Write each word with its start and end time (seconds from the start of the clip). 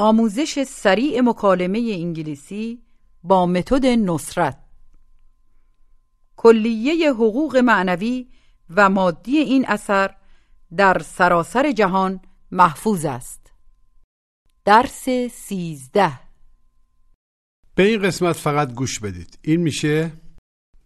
آموزش 0.00 0.62
سریع 0.62 1.20
مکالمه 1.20 1.78
انگلیسی 1.78 2.82
با 3.22 3.46
متد 3.46 3.86
نصرت. 3.86 4.58
کلیه 6.36 7.12
حقوق 7.12 7.56
معنوی 7.56 8.28
و 8.70 8.88
مادی 8.88 9.36
این 9.36 9.66
اثر 9.68 10.14
در 10.76 10.98
سراسر 10.98 11.72
جهان 11.72 12.20
محفوظ 12.50 13.04
است. 13.04 13.52
درس 14.64 15.08
سیزده. 15.32 16.12
به 17.74 17.82
این 17.82 18.02
قسمت 18.02 18.36
فقط 18.36 18.74
گوش 18.74 19.00
بدید. 19.00 19.38
این 19.42 19.60
میشه 19.60 20.12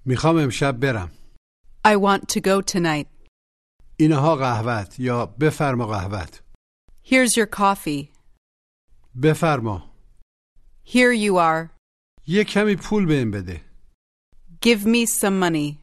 می‌خوام 0.04 0.36
امشب 0.36 0.72
برم. 0.72 1.10
I 1.88 1.96
want 1.96 2.20
to 2.20 2.40
go 2.40 2.72
tonight. 2.72 3.06
اینها 3.96 4.36
قهوت 4.36 5.00
یا 5.00 5.26
بفرما 5.26 5.86
قهوت 5.86 6.42
Here's 7.04 7.36
your 7.36 7.46
coffee. 7.46 8.11
بفرما 9.22 9.92
Here 10.86 11.12
you 11.14 11.36
are. 11.36 11.68
یه 12.26 12.44
کمی 12.44 12.76
پول 12.76 13.06
بهم 13.06 13.30
بده 13.30 13.60
Give 14.66 14.84
me 14.84 15.06
some 15.20 15.40
money. 15.42 15.78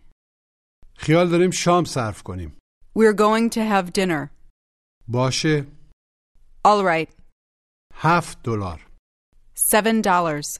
خیال 0.97 1.29
داریم 1.29 1.51
شام 1.51 1.83
صرف 1.85 2.23
کنیم 2.23 2.57
We're 2.97 3.15
going 3.17 3.53
to 3.55 3.59
have 3.59 3.91
dinner. 3.93 4.29
باشه 5.07 5.65
All 6.67 6.83
right. 6.85 7.13
هفت 7.93 8.43
دلار 8.43 8.85
Seven 9.57 10.01
dollars. 10.03 10.59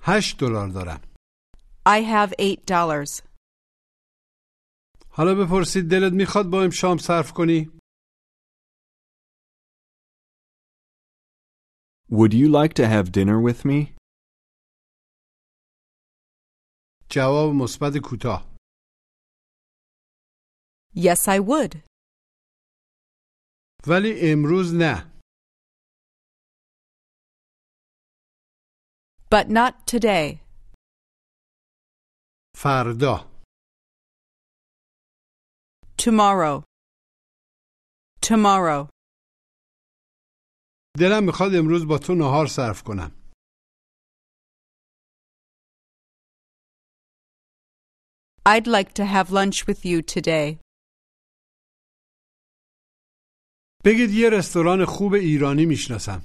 هشت 0.00 0.38
دلار 0.38 0.68
دارم 0.68 1.00
I 1.88 2.00
have 2.02 2.32
eight 2.38 2.66
dollars. 2.66 3.22
حالا 5.10 5.34
بپرسید 5.34 5.90
دلت 5.90 6.12
می‌خواد 6.12 6.46
با 6.50 6.62
هم 6.62 6.70
شام 6.70 6.98
صرف 6.98 7.32
کنی 7.32 7.70
Would 12.11 12.33
you 12.33 12.47
like 12.49 12.73
to 12.75 12.87
have 12.87 13.11
dinner 13.11 13.39
with 13.41 13.65
me? 13.65 13.95
جواب 17.11 17.53
مثبت 17.55 17.97
کوتاه 18.03 18.57
Yes, 20.95 21.27
I 21.27 21.39
would. 21.39 21.83
ولی 23.87 24.33
امروز 24.33 24.73
نه 24.73 25.13
But 29.29 29.49
not 29.49 29.85
today. 29.85 30.39
فردا 32.55 33.27
Tomorrow. 35.97 36.63
Tomorrow. 38.21 38.89
دلم 41.00 41.24
می‌خواد 41.24 41.54
امروز 41.54 41.86
با 41.86 41.98
تو 41.98 42.14
نهار 42.14 42.46
صرف 42.46 42.82
کنم 42.82 43.10
I'd 48.46 48.66
like 48.66 48.92
to 48.94 49.04
have 49.04 49.30
lunch 49.30 49.66
with 49.68 49.84
you 49.84 50.02
today. 50.02 50.58
بگید 53.84 54.10
یه 54.10 54.30
رستوران 54.32 54.84
خوب 54.84 55.12
ایرانی 55.14 55.66
می‌شناسم 55.66 56.24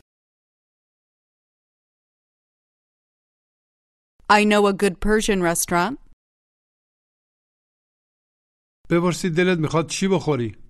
I 4.31 4.43
know 4.43 4.67
a 4.67 4.73
good 4.73 4.95
Persian 4.99 5.41
restaurant. 5.41 5.97
بپرسید 8.89 9.35
دلت 9.37 9.59
می‌خواد 9.59 9.89
چی 9.89 10.07
بخوری 10.07 10.66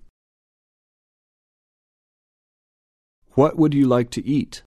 What 3.37 3.55
would 3.57 3.73
you 3.73 3.87
like 3.87 4.09
to 4.11 4.21
eat? 4.25 4.63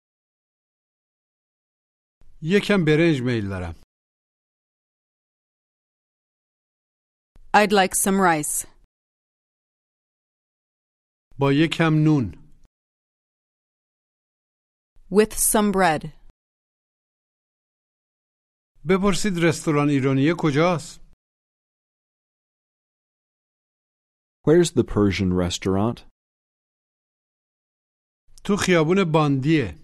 یکم 2.41 2.85
برنج 2.85 3.21
میل 3.21 3.49
دارم 3.49 3.75
I'd 7.55 7.71
like 7.71 7.93
some 7.95 8.19
rice. 8.19 8.67
با 11.39 11.51
یکم 11.53 11.93
نون 12.03 12.31
With 15.11 15.33
some 15.33 15.71
bread. 15.71 16.11
بپرسید 18.89 19.33
رستوران 19.43 19.89
ایرانی 19.89 20.33
کجاست 20.37 20.99
Where's 24.47 24.71
the 24.71 24.83
Persian 24.83 25.31
restaurant? 25.33 25.97
تو 28.47 28.55
خیابون 28.65 29.11
باندیه 29.13 29.83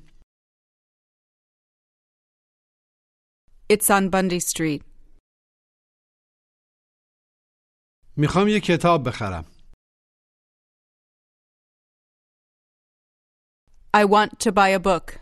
It's 3.74 3.90
on 3.98 4.10
Bundy 4.14 4.40
Street. 4.52 4.84
میخوام 8.18 8.48
یه 8.48 8.60
کتاب 8.60 9.00
بخرم 9.08 9.44
I 14.01 14.04
want 14.06 14.31
to 14.44 14.51
buy 14.51 14.69
a 14.80 14.80
book. 14.80 15.19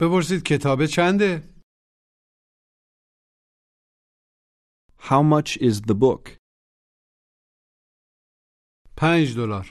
بپرسید 0.00 0.42
کتابه 0.46 0.86
چنده 0.96 1.50
How 4.98 5.22
much 5.34 5.50
is 5.68 5.76
the 5.88 5.94
book? 5.94 6.36
پنج 8.96 9.36
دلار 9.36 9.66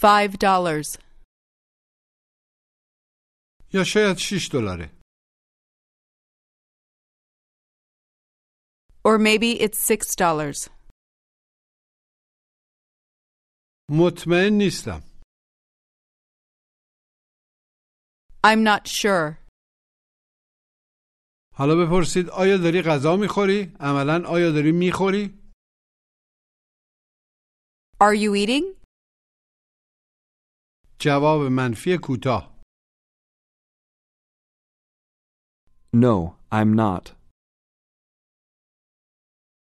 Five 0.00 0.38
dollars. 0.38 0.98
یا 3.74 3.84
شاید 3.84 4.16
شیش 4.16 4.48
دلاره 4.52 4.90
Or 9.08 9.18
maybe 9.18 9.60
it's 9.64 9.78
six 9.78 10.14
dollars. 10.16 10.70
مطمئن 13.90 14.52
نیستم 14.58 15.00
I'm 18.46 18.62
not 18.64 18.86
sure. 18.88 19.38
حالا 21.54 21.74
بپرسید 21.86 22.28
آیا 22.30 22.56
داری 22.56 22.82
غذا 22.82 23.16
میخوری؟ 23.16 23.72
عملا 23.80 24.28
آیا 24.28 24.50
داری 24.52 24.72
میخوری؟ 24.72 25.46
Are 28.00 28.14
you 28.14 28.34
eating? 28.34 28.79
جواب 31.00 31.40
منفی 31.52 31.98
کوتاه 32.02 32.56
No, 35.96 36.36
I'm 36.52 36.74
not. 36.74 37.16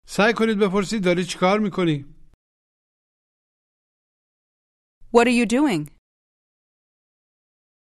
سعی 0.07 0.33
کنید 0.37 0.57
بپرسید 0.59 1.03
داری 1.05 1.23
چیکار 1.25 1.59
میکنی 1.59 2.05
What 5.15 5.25
are 5.25 5.35
you 5.39 5.45
doing? 5.49 5.91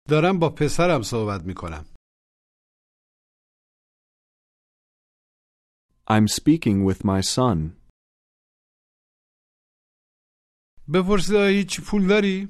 دارم 0.08 0.38
با 0.40 0.54
پسرم 0.58 1.02
صحبت 1.02 1.40
میکنم 1.46 1.84
I'm 6.10 6.26
speaking 6.28 6.84
with 6.88 7.00
my 7.04 7.20
son. 7.22 7.58
بپرسید 10.94 11.34
آیا 11.36 11.48
هیچ 11.58 11.80
پول 11.90 12.08
داری 12.08 12.48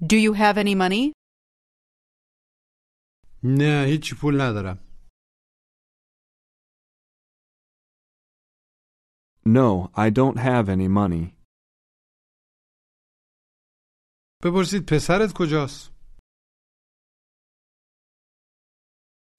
Do 0.00 0.16
you 0.16 0.32
have 0.34 0.56
any 0.58 0.74
money? 0.74 1.12
نه 3.44 3.84
هیچ 3.88 4.14
پول 4.20 4.34
ندارم 4.40 4.78
No, 9.46 9.90
I 9.94 10.08
don't 10.10 10.38
have 10.38 10.68
any 10.68 10.88
money. 10.88 11.34
بپرسید 14.44 14.82
پسرت 14.90 15.30
کجاست 15.36 15.90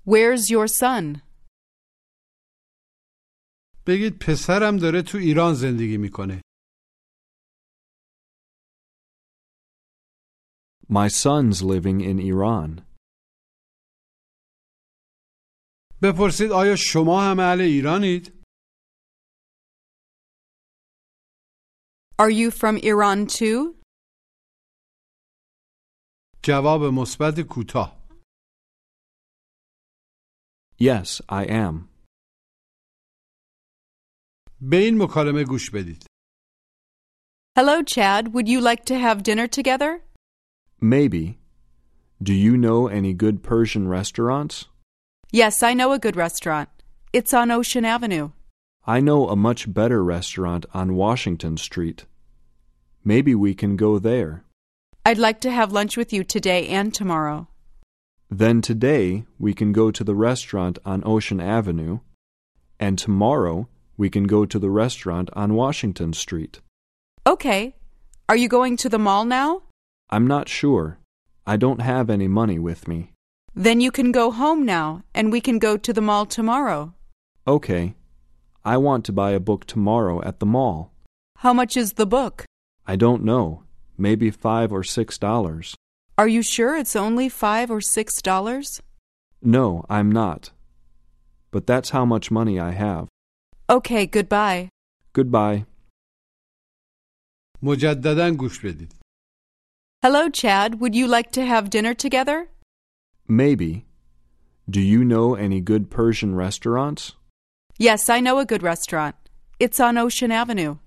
Where's 0.08 0.50
your 0.50 0.68
son? 0.68 1.22
بگید 3.88 4.14
پسرم 4.28 4.78
داره 4.78 5.02
تو 5.02 5.18
ایران 5.18 5.54
زندگی 5.54 5.98
میکنه 5.98 6.42
My 10.93 11.07
son's 11.07 11.63
living 11.63 12.01
in 12.01 12.19
Iran. 12.19 12.83
بپرسید 16.03 16.51
آیا 16.53 16.77
شما 16.77 17.21
هم 17.31 17.39
اهل 17.41 17.61
ایرانید؟ 17.61 18.41
Are 22.19 22.31
you 22.31 22.51
from 22.51 22.77
Iran 22.83 23.27
too? 23.27 23.81
جواب 26.43 26.81
مثبت 26.83 27.41
کوتاه. 27.51 28.07
Yes, 30.81 31.21
I 31.29 31.47
am. 31.47 31.89
به 34.61 34.77
این 34.77 35.03
مکالمه 35.03 35.45
گوش 35.49 35.71
بدید. 35.71 36.05
Hello, 37.59 37.83
Jack. 37.83 38.25
Would 38.35 38.49
you 38.49 38.61
like 38.61 38.85
to 38.87 38.95
have 38.99 39.23
dinner 39.23 39.47
together? 39.47 40.10
Maybe. 40.81 41.39
Do 42.23 42.33
you 42.33 42.57
know 42.57 42.87
any 42.87 43.13
good 43.13 43.43
Persian 43.43 43.87
restaurants? 43.87 44.67
Yes, 45.31 45.63
I 45.63 45.75
know 45.75 45.93
a 45.93 45.99
good 45.99 46.17
restaurant. 46.17 46.71
It's 47.13 47.35
on 47.35 47.51
Ocean 47.51 47.85
Avenue. 47.85 48.31
I 48.87 49.01
know 49.01 49.29
a 49.29 49.37
much 49.37 49.73
better 49.73 50.03
restaurant 50.03 50.65
on 50.73 50.97
Washington 50.97 51.59
Street. 51.59 52.07
Maybe 53.05 53.35
we 53.35 53.55
can 53.55 53.77
go 53.77 53.99
there. 53.99 54.45
I'd 55.05 55.19
like 55.19 55.41
to 55.43 55.51
have 55.51 55.71
lunch 55.71 55.99
with 55.99 56.15
you 56.15 56.25
today 56.25 56.67
and 56.69 56.95
tomorrow. 56.95 57.49
Then 58.31 58.63
today 58.63 59.25
we 59.39 59.53
can 59.53 59.73
go 59.73 59.91
to 59.91 60.03
the 60.03 60.15
restaurant 60.15 60.79
on 60.85 61.03
Ocean 61.05 61.41
Avenue, 61.41 62.01
and 62.79 62.99
tomorrow 62.99 63.69
we 63.99 64.09
can 64.09 64.25
go 64.25 64.47
to 64.47 64.59
the 64.59 64.71
restaurant 64.71 65.29
on 65.35 65.55
Washington 65.55 66.15
Street. 66.15 66.61
Okay. 67.27 67.75
Are 68.31 68.37
you 68.37 68.49
going 68.49 68.79
to 68.79 68.89
the 68.89 68.99
mall 68.99 69.27
now? 69.27 69.63
I'm 70.10 70.28
not 70.28 70.50
sure. 70.50 71.00
I 71.46 71.58
don't 71.58 71.82
have 71.82 72.10
any 72.10 72.28
money 72.28 72.60
with 72.60 72.88
me. 72.88 73.12
Then 73.54 73.80
you 73.82 73.92
can 73.92 74.12
go 74.12 74.32
home 74.32 74.66
now 74.66 75.04
and 75.14 75.32
we 75.32 75.42
can 75.42 75.60
go 75.60 75.78
to 75.78 75.94
the 75.94 76.02
mall 76.02 76.26
tomorrow. 76.26 76.94
Okay. 77.48 77.96
I 78.64 78.78
want 78.78 79.06
to 79.06 79.14
buy 79.14 79.32
a 79.32 79.40
book 79.40 79.66
tomorrow 79.66 80.22
at 80.24 80.40
the 80.40 80.46
mall. 80.46 80.92
How 81.38 81.54
much 81.54 81.78
is 81.78 81.94
the 81.94 82.06
book? 82.06 82.46
I 82.88 82.96
don't 82.96 83.24
know. 83.24 83.64
Maybe 83.98 84.30
five 84.32 84.72
or 84.72 84.84
six 84.84 85.18
dollars. 85.18 85.76
Are 86.18 86.28
you 86.28 86.42
sure 86.42 86.76
it's 86.76 86.96
only 86.96 87.30
five 87.30 87.70
or 87.70 87.82
six 87.82 88.22
dollars? 88.22 88.82
No, 89.42 89.86
I'm 89.90 90.12
not. 90.12 90.52
But 91.52 91.68
that's 91.68 91.92
how 91.92 92.06
much 92.06 92.32
money 92.32 92.60
I 92.60 92.72
have. 92.72 93.08
Okay, 93.70 94.06
goodbye. 94.06 94.70
Goodbye. 95.14 95.66
مجددا 97.64 98.30
گوش 98.32 98.60
بدید 98.66 98.94
Hello, 100.03 100.31
Jack. 100.31 100.81
Would 100.81 100.95
you 100.95 101.07
like 101.07 101.31
to 101.33 101.45
have 101.45 101.69
dinner 101.69 101.93
together? 101.93 102.49
Maybe. 103.29 103.85
Do 104.67 104.81
you 104.81 105.05
know 105.05 105.35
any 105.35 105.61
good 105.61 105.91
Persian 105.91 106.35
restaurants? 106.35 107.17
Yes, 107.77 108.09
I 108.09 108.21
know 108.21 108.39
a 108.39 108.47
good 108.47 108.63
restaurant. 108.63 109.15
It's 109.59 109.79
on 109.79 109.99
Ocean 109.99 110.33
Avenue. 110.33 110.79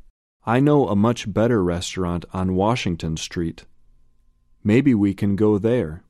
I 0.47 0.59
know 0.59 0.87
a 0.87 0.95
much 0.95 1.31
better 1.31 1.63
restaurant 1.63 2.25
on 2.33 2.55
Washington 2.55 3.15
Street. 3.15 3.65
Maybe 4.63 4.95
we 4.95 5.13
can 5.13 5.35
go 5.35 5.59
there. 5.59 6.03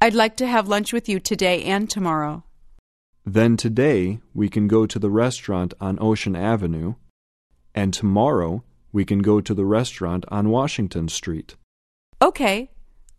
I'd 0.00 0.14
like 0.14 0.36
to 0.38 0.48
have 0.48 0.66
lunch 0.66 0.92
with 0.92 1.08
you 1.08 1.20
today 1.20 1.62
and 1.62 1.88
tomorrow. 1.88 2.42
Then 3.24 3.56
today 3.56 4.18
we 4.34 4.48
can 4.48 4.66
go 4.66 4.86
to 4.86 4.98
the 4.98 5.10
restaurant 5.10 5.72
on 5.80 5.98
Ocean 6.00 6.34
Avenue, 6.34 6.94
and 7.76 7.94
tomorrow 7.94 8.64
we 8.90 9.04
can 9.04 9.20
go 9.20 9.40
to 9.40 9.54
the 9.54 9.64
restaurant 9.64 10.24
on 10.32 10.48
Washington 10.48 11.06
Street. 11.06 11.54
Okay. 12.22 12.70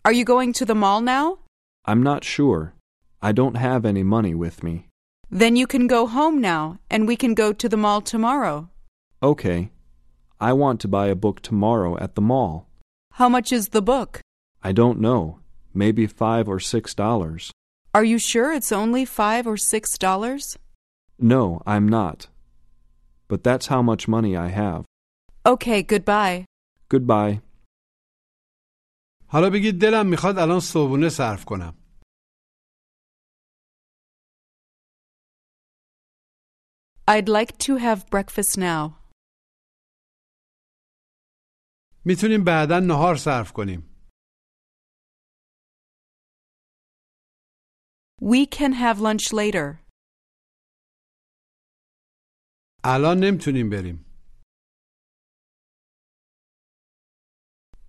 Are 0.06 0.12
you 0.12 0.24
going 0.24 0.54
to 0.54 0.66
the 0.66 0.76
mall 0.76 1.02
now? 1.02 1.40
I'm 1.86 2.04
not 2.04 2.24
sure. 2.24 2.74
I 3.22 3.32
don't 3.32 3.56
have 3.58 3.86
any 3.86 4.04
money 4.04 4.36
with 4.36 4.64
me. 4.64 4.88
Then 5.30 5.56
you 5.56 5.66
can 5.66 5.88
go 5.88 6.06
home 6.06 6.40
now 6.42 6.80
and 6.90 7.08
we 7.08 7.16
can 7.16 7.34
go 7.34 7.54
to 7.54 7.68
the 7.70 7.78
mall 7.78 8.02
tomorrow. 8.02 8.70
Okay. 9.24 9.72
I 10.40 10.54
want 10.54 10.82
to 10.82 10.88
buy 10.88 11.08
a 11.08 11.16
book 11.16 11.42
tomorrow 11.42 11.98
at 11.98 12.16
the 12.16 12.22
mall. 12.22 12.68
How 13.14 13.30
much 13.30 13.52
is 13.52 13.70
the 13.70 13.82
book? 13.82 14.22
I 14.64 14.72
don't 14.72 15.00
know. 15.00 15.40
Maybe 15.74 16.06
five 16.06 16.48
or 16.48 16.60
six 16.60 16.94
dollars. 16.94 17.52
Are 17.94 18.04
you 18.04 18.20
sure 18.20 18.54
it's 18.54 18.72
only 18.72 19.06
five 19.06 19.48
or 19.48 19.58
six 19.58 19.98
dollars? 19.98 20.58
No, 21.18 21.62
I'm 21.66 21.88
not. 21.88 22.28
But 23.28 23.44
that's 23.44 23.68
how 23.68 23.82
much 23.82 24.08
money 24.08 24.36
I 24.36 24.48
have. 24.50 24.86
Okay, 25.46 25.82
goodbye. 25.82 26.46
Goodbye. 26.90 27.42
حالا 29.32 29.50
بگید 29.54 29.82
دلم 29.82 30.10
می‌خواد 30.10 30.38
الان 30.38 30.60
صبحونه 30.60 31.10
صرف 31.10 31.46
کنم 31.46 31.78
I'd 37.08 37.30
like 37.30 37.58
to 37.58 37.78
have 37.78 38.00
breakfast 38.16 38.58
now. 38.58 39.02
می‌تونیم 42.06 42.44
بعدا 42.44 42.80
نهار 42.80 43.16
صرف 43.16 43.52
کنیم 43.52 43.88
We 48.22 48.46
can 48.58 48.74
have 48.74 48.98
lunch 49.00 49.34
later. 49.34 49.86
الان 52.84 53.18
نمی‌تونیم 53.24 53.70
بریم 53.70 54.11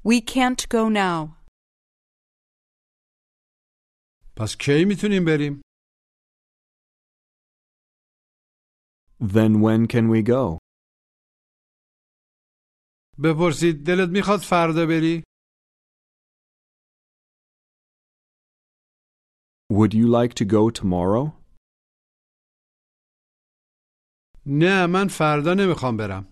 We 0.03 0.21
can't 0.21 0.61
go 0.69 0.89
now. 0.89 1.37
پس 4.37 4.55
کی 4.59 4.85
میتونیم 4.87 5.25
بریم 5.25 5.61
Then 9.19 9.61
when 9.61 9.87
can 9.87 10.09
we 10.09 10.21
go? 10.23 10.57
بپرسید 13.23 13.75
دلت 13.87 14.09
میخواد 14.13 14.39
فردا 14.39 14.85
بری 14.85 15.23
Would 19.73 19.93
you 19.93 20.07
like 20.07 20.33
to 20.33 20.45
go 20.45 20.69
tomorrow? 20.81 21.43
نه 24.45 24.85
من 24.93 25.07
فردا 25.07 25.53
نمیخوام 25.53 25.97
برم 25.97 26.30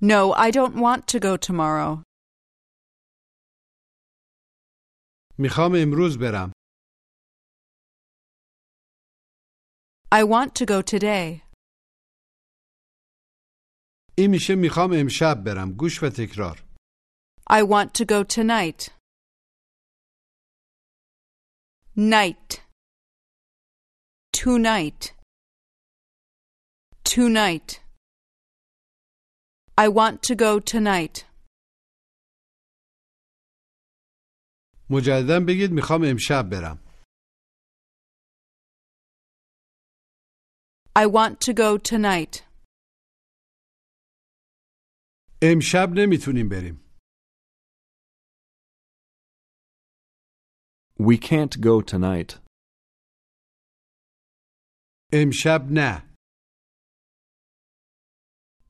No, 0.00 0.32
I 0.32 0.50
don't 0.50 0.74
want 0.76 1.06
to 1.12 1.18
go 1.18 1.36
tomorrow. 1.36 2.02
میخوام 5.38 5.72
امروز 5.82 6.18
برم 6.18 6.52
I 10.14 10.22
want 10.24 10.54
to 10.54 10.64
go 10.66 10.82
today. 10.82 11.42
این 14.18 14.30
میشه 14.30 14.54
میخوام 14.54 14.90
امشب 14.92 15.44
برم 15.44 15.72
گوش 15.72 16.02
و 16.02 16.08
تکرار 16.16 16.62
I 17.50 17.62
want 17.62 17.90
to 17.98 18.04
go 18.04 18.24
tonight. 18.24 18.90
Night. 21.96 22.60
Tonight. 24.32 25.02
Tonight. 27.04 27.80
I 29.78 29.88
want 29.88 30.22
to 30.22 30.34
go 30.34 30.58
tonight. 30.60 31.24
مجددا 34.90 35.40
بگید 35.48 35.70
میخوام 35.72 36.00
امشب 36.10 36.44
برم 36.50 36.78
I 40.98 41.06
want 41.06 41.40
to 41.40 41.52
go 41.52 41.78
tonight. 41.78 42.42
امشب 45.42 45.88
نمیتونیم 45.96 46.48
بریم 46.48 46.82
We 50.98 51.16
can't 51.18 51.54
go 51.60 51.82
tonight. 51.92 52.38
امشب 55.12 55.60
نه 55.70 56.16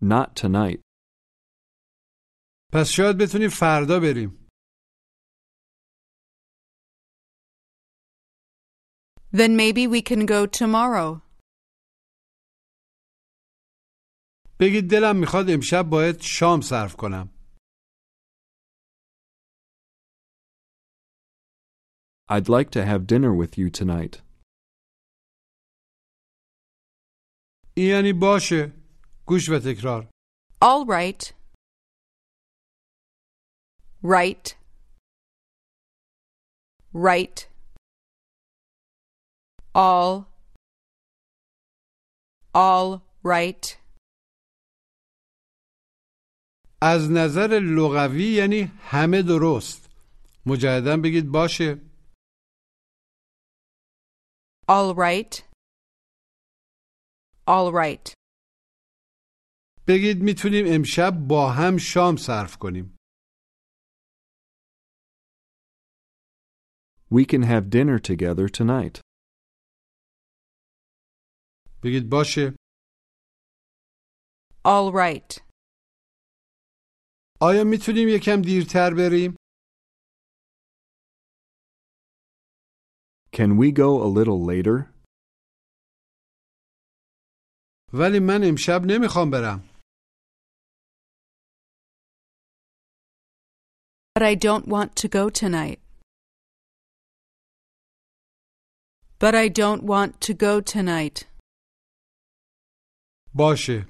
Not 0.02 0.34
tonight. 0.36 0.80
پس 2.73 2.87
شاید 2.89 3.17
بتونیم 3.17 3.49
فردا 3.49 3.99
بریم 3.99 4.37
Then 9.33 9.55
maybe 9.55 9.87
we 9.87 10.01
can 10.01 10.25
go 10.25 10.45
tomorrow. 10.59 11.21
بگید 14.59 14.89
دلم 14.91 15.15
می‌خواد 15.19 15.45
امشب 15.49 15.83
باید 15.91 16.21
شام 16.21 16.61
صرف 16.61 16.95
کنم 16.95 17.29
I'd 22.29 22.49
like 22.49 22.69
to 22.71 22.85
have 22.85 23.07
dinner 23.07 23.33
with 23.41 23.57
you 23.57 23.69
tonight. 23.81 24.21
این 27.77 27.87
یعنی 27.89 28.13
باشه 28.13 28.73
گوش 29.25 29.49
و 29.49 29.59
تکرار 29.59 30.09
All 30.63 30.85
right. 30.87 31.40
Right. 34.03 34.55
Right. 36.93 37.47
All. 39.75 40.25
All 42.53 43.01
right. 43.23 43.77
از 46.81 47.11
نظر 47.11 47.59
لغوی 47.63 48.23
یعنی 48.23 48.61
همه 48.61 49.21
درست 49.21 49.89
مجددا 50.45 50.97
بگید 50.97 51.31
باشه 51.31 51.81
All 54.69 54.95
right. 54.95 55.33
All 57.47 57.71
right. 57.73 58.13
بگید 59.87 60.21
می‌تونیم 60.21 60.65
امشب 60.67 61.11
با 61.27 61.51
هم 61.51 61.77
شام 61.77 62.17
صرف 62.17 62.57
کنیم 62.57 62.97
We 67.10 67.24
can 67.24 67.42
have 67.42 67.70
dinner 67.70 67.98
together 67.98 68.48
tonight. 68.48 69.00
بگید 71.84 72.10
باشه 72.10 72.54
All 74.66 74.92
right. 74.92 75.40
آیا 77.40 77.64
میتونیم 77.64 78.08
یکم 78.08 78.42
دیرتر 78.42 78.90
بریم 78.98 79.36
Can 83.36 83.50
we 83.60 83.70
go 83.72 84.02
a 84.02 84.08
little 84.18 84.40
later? 84.52 84.94
ولی 87.92 88.18
من 88.20 88.40
امشب 88.48 88.80
نمیخوام 88.86 89.30
برم 89.30 89.68
But 94.18 94.22
I 94.22 94.34
don't 94.34 94.66
want 94.66 94.96
to 95.02 95.08
go 95.08 95.28
tonight. 95.28 95.78
But 99.20 99.34
I 99.34 99.48
don't 99.48 99.82
want 99.82 100.20
to 100.20 100.34
go 100.34 100.60
tonight. 100.60 101.24
باشه 103.34 103.86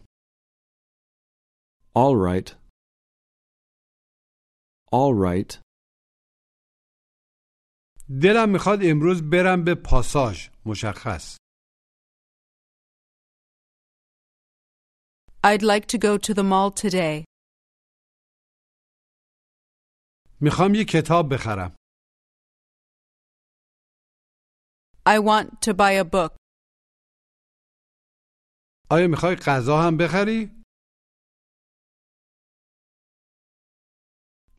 All 1.97 2.17
right. 2.17 2.51
All 4.93 5.15
right. 5.15 5.61
دلم 8.23 8.51
میخواد 8.53 8.79
امروز 8.83 9.23
برم 9.33 9.65
به 9.65 9.75
پاساژ 9.75 10.49
مشخص 10.67 11.37
I'd 15.45 15.63
like 15.63 15.87
to 15.87 15.99
go 15.99 16.19
to 16.19 16.35
the 16.35 16.43
mall 16.43 16.71
today. 16.85 17.25
میخوام 20.41 20.75
یه 20.75 20.85
کتاب 20.85 21.35
بخرم 21.35 21.77
I 25.07 25.19
want 25.19 25.47
to 25.63 25.75
buy 25.75 25.93
a 25.93 26.05
book. 26.05 26.33
آیا 28.91 29.07
میخوای 29.11 29.37
غذا 29.47 29.77
هم 29.83 29.97
بخری 29.97 30.51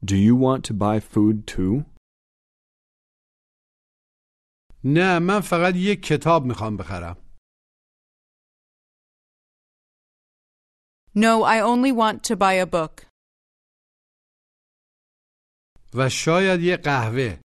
Do 0.06 0.16
you 0.16 0.36
want 0.36 0.64
to 0.70 0.74
buy 0.74 1.00
food 1.00 1.48
too? 1.48 1.86
نه 4.84 5.20
من 5.20 5.40
فقط 5.42 5.74
یک 5.76 6.00
کتاب 6.04 6.46
میخوام 6.46 6.78
بخرم 6.78 7.18
No, 11.16 11.44
I 11.44 11.60
only 11.62 11.92
want 11.92 12.24
to 12.30 12.36
buy 12.36 12.54
a 12.54 12.66
book. 12.66 13.06
و 15.94 16.10
شاید 16.10 16.62
یه 16.62 16.78
قهوه 16.78 17.40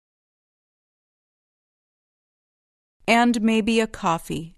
And 3.08 3.40
maybe 3.40 3.80
a 3.80 3.86
coffee. 3.86 4.57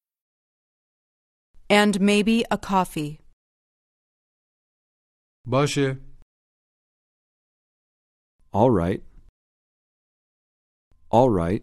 And 1.70 2.00
maybe 2.00 2.44
a 2.50 2.58
coffee. 2.58 3.18
باشه 5.46 5.98
All 8.54 8.70
right. 8.70 9.02
All 11.10 11.30
right. 11.30 11.62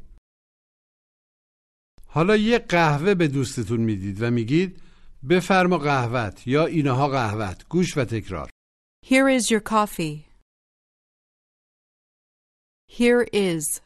حالا 2.07 2.35
یه 2.35 2.59
قهوه 2.59 3.13
به 3.13 3.27
دوستتون 3.27 3.79
میدید 3.79 4.21
و 4.21 4.31
میگید 4.31 4.81
بفرما 5.29 5.77
قهوت 5.77 6.47
یا 6.47 6.65
اینها 6.65 7.07
قهوت 7.07 7.67
گوش 7.69 7.97
و 7.97 8.05
تکرار 8.05 8.49
Here 9.05 9.27
is 9.27 9.51
your 9.51 9.59
coffee. 9.59 10.27
Here 12.99 13.23
is. 13.33 13.81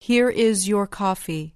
Here 0.00 0.30
is 0.30 0.66
your 0.72 0.86
coffee. 0.86 1.54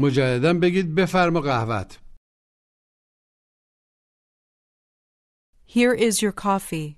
مجددا 0.00 0.52
بگید 0.62 0.94
بفرما 0.94 1.40
قهوت 1.40 1.98
Here 5.66 5.94
is 5.94 6.20
your 6.20 6.32
coffee. 6.32 6.96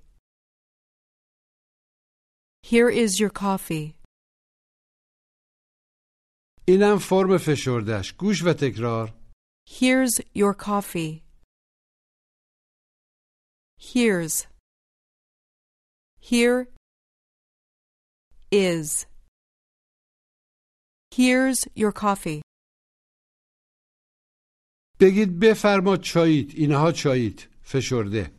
Here 2.63 2.89
is 2.89 3.21
your 3.21 3.31
coffee. 3.31 3.95
اینم 6.69 6.99
فرم 6.99 7.39
فشردش 7.39 8.13
گوش 8.13 8.43
و 8.45 8.53
تکرار 8.53 9.15
Here's 9.69 10.21
your 10.35 10.55
coffee. 10.55 11.23
Here's. 13.79 14.47
Here 16.21 16.69
is. 18.51 19.07
Here's 21.11 21.61
your 21.75 21.93
coffee. 21.93 22.43
بگید 25.03 25.41
بفرما 25.43 25.97
چاییت 25.97 26.55
اینها 26.55 26.93
چاییت 26.93 27.49
فشرده 27.65 28.39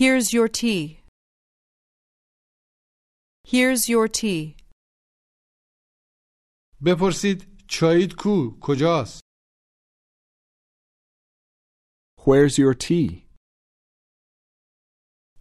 Here's 0.00 0.32
your 0.32 0.48
tea. 0.48 1.02
Here's 3.46 3.88
your 3.88 4.08
tea. 4.08 4.56
بپرسید 6.84 7.66
چاییت 7.68 8.12
کو 8.18 8.58
کجاست 8.60 9.20
Where's 12.20 12.58
your 12.58 12.74
tea? 12.74 13.28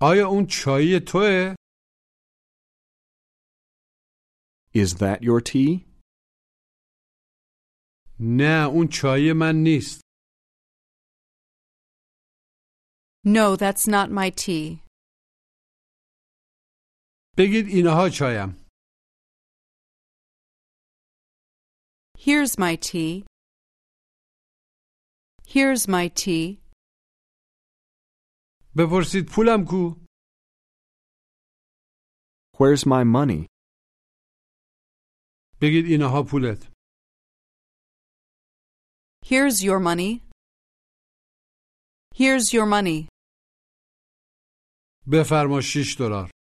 آیا 0.02 0.28
اون 0.28 0.46
چایی 0.50 1.00
توه 1.00 1.56
Is 4.74 4.94
that 4.96 5.24
your 5.24 5.42
tea? 5.42 5.87
نه 8.21 8.69
اون 8.75 8.89
چای 8.93 9.33
من 9.37 9.55
نیست 9.63 10.03
No, 13.27 13.57
that's 13.57 13.87
not 13.87 14.09
my 14.11 14.31
tea. 14.31 14.83
بگید 17.39 17.67
اینها 17.69 18.09
چایم 18.19 18.63
Here's 22.19 22.59
my 22.59 22.77
tea. 22.77 23.25
Here's 25.55 25.89
my 25.89 26.09
tea. 26.23 26.63
بپرسید 28.77 29.25
پولم 29.35 29.65
کو 29.71 30.07
Where's 32.57 32.85
my 32.87 33.05
money? 33.17 33.47
بگید 35.63 35.85
اینها 35.89 36.23
پولت 36.31 36.73
Here's 39.27 39.63
your 39.63 39.79
money. 39.81 40.23
Here's 42.15 42.53
your 42.53 42.67
money. 42.67 43.09
بفرما 45.07 45.61
6 45.61 45.97
دلار 45.99 46.31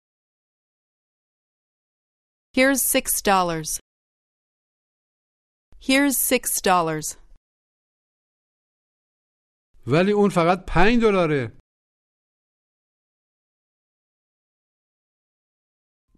Here's 2.54 2.82
six 2.90 3.22
dollars. 3.22 3.80
Here's 5.80 6.16
six 6.18 6.60
dollars. 6.60 7.16
ولی 9.86 10.12
اون 10.12 10.30
فقط 10.30 10.70
5 10.70 11.00
دلاره 11.00 11.58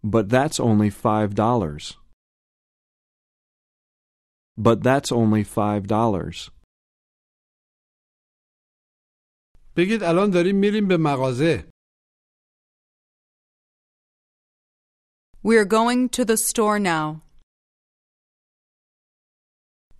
But 0.03 0.29
that's 0.29 0.61
only 0.61 0.91
five 0.91 1.35
dollars. 1.35 1.97
But 4.67 4.83
that's 4.83 5.11
only 5.11 5.43
five 5.45 5.87
dollars. 5.87 6.51
بگید 9.79 10.03
الان 10.03 10.31
داریم 10.31 10.57
میریم 10.57 10.89
به 10.89 10.97
مغازه 10.97 11.71
We're 15.47 15.67
going 15.67 16.09
to 16.17 16.25
the 16.25 16.39
store 16.39 16.79
now. 16.79 17.21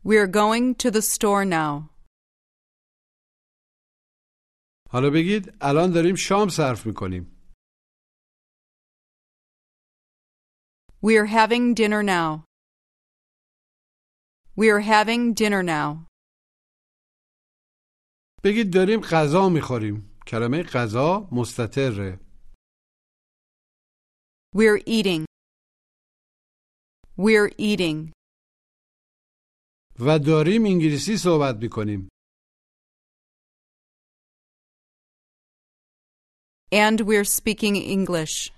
We're 0.03 0.27
going 0.27 0.75
to 0.83 0.91
the 0.91 1.03
store 1.03 1.45
now. 1.45 1.91
حالا 4.91 5.11
بگید 5.11 5.53
الان 5.61 5.93
داریم 5.93 6.15
شام 6.17 6.49
صرف 6.49 6.87
میکنیم 6.87 7.35
We're 11.03 11.27
having 11.27 11.75
dinner 11.75 12.03
now. 12.03 12.45
We're 14.57 14.81
having 14.81 15.35
dinner 15.35 15.63
now. 15.63 16.07
بگید 18.44 18.74
داریم 18.74 19.02
غذا 19.02 19.50
می‌خوریم 19.50 20.18
کلمه 20.28 20.64
غذا 20.64 21.30
مستتره 21.32 22.20
We're 24.56 24.82
eating. 24.88 25.26
We're 27.18 27.52
eating. 27.58 28.12
و 30.00 30.20
داریم 30.20 30.66
انگلیسی 30.66 31.18
صحبت 31.18 31.56
می‌کنیم 31.62 32.10
And 36.72 37.02
we're 37.02 37.30
speaking 37.40 37.76
English. 37.76 38.52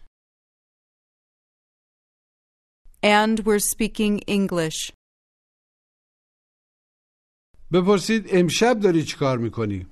And 3.03 3.39
we're 3.45 3.65
speaking 3.73 4.19
English. 4.27 4.91
بپرسید 7.73 8.25
امشب 8.29 8.79
داری 8.83 9.03
چیکار 9.03 9.37
می‌کنی 9.37 9.87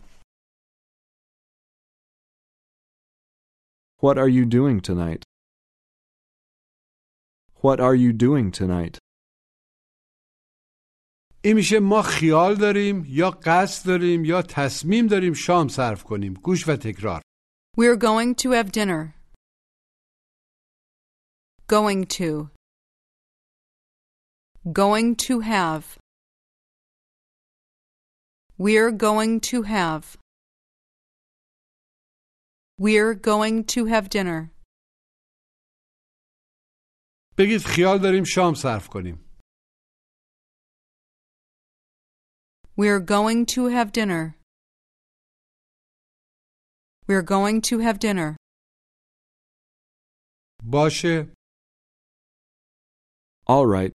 What 4.02 4.18
are 4.18 4.30
you 4.30 4.46
doing 4.46 4.80
tonight? 4.90 5.24
What 7.64 7.80
are 7.80 7.96
you 7.96 8.14
doing 8.14 8.52
tonight? 8.52 8.98
این 11.44 11.56
میشه 11.56 11.80
ما 11.80 12.02
خیال 12.02 12.56
داریم 12.56 13.06
یا 13.08 13.32
قصد 13.44 13.88
داریم 13.88 14.26
یا 14.26 14.42
تصمیم 14.42 15.08
داریم 15.08 15.34
شام 15.34 15.68
صرف 15.68 16.04
کنیم 16.04 16.34
گوش 16.34 16.68
و 16.68 16.76
تکرار 16.76 17.22
We're 17.78 17.96
going 17.96 18.36
to 18.44 18.52
have 18.52 18.72
dinner. 18.72 19.16
Going 21.68 22.06
to. 22.18 22.50
Going 24.82 25.16
to 25.28 25.40
have. 25.40 25.84
We're 28.59 28.93
going 28.93 29.41
to 29.51 29.63
have. 29.63 30.17
We're 32.81 33.15
going 33.15 33.65
to 33.75 33.87
have 33.87 34.09
dinner. 34.09 34.51
بگید 37.39 37.61
خیال 37.67 37.99
داریم 38.03 38.25
شام 38.25 38.55
صرف 38.55 38.89
کنیم 38.89 39.25
We're 42.77 43.01
going 43.01 43.47
to 43.55 43.69
have 43.69 43.93
dinner. 43.93 44.35
We're 47.09 47.23
going 47.23 47.61
to 47.71 47.79
have 47.79 47.99
dinner. 47.99 48.37
باشه 50.71 51.35
All 53.47 53.67
right. 53.67 53.93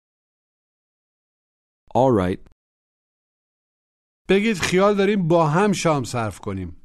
All 1.94 2.12
right. 2.12 2.40
بگید 4.31 4.57
خیال 4.61 4.97
داریم 4.97 5.27
با 5.27 5.47
هم 5.47 5.71
شام 5.73 6.03
صرف 6.03 6.39
کنیم 6.39 6.77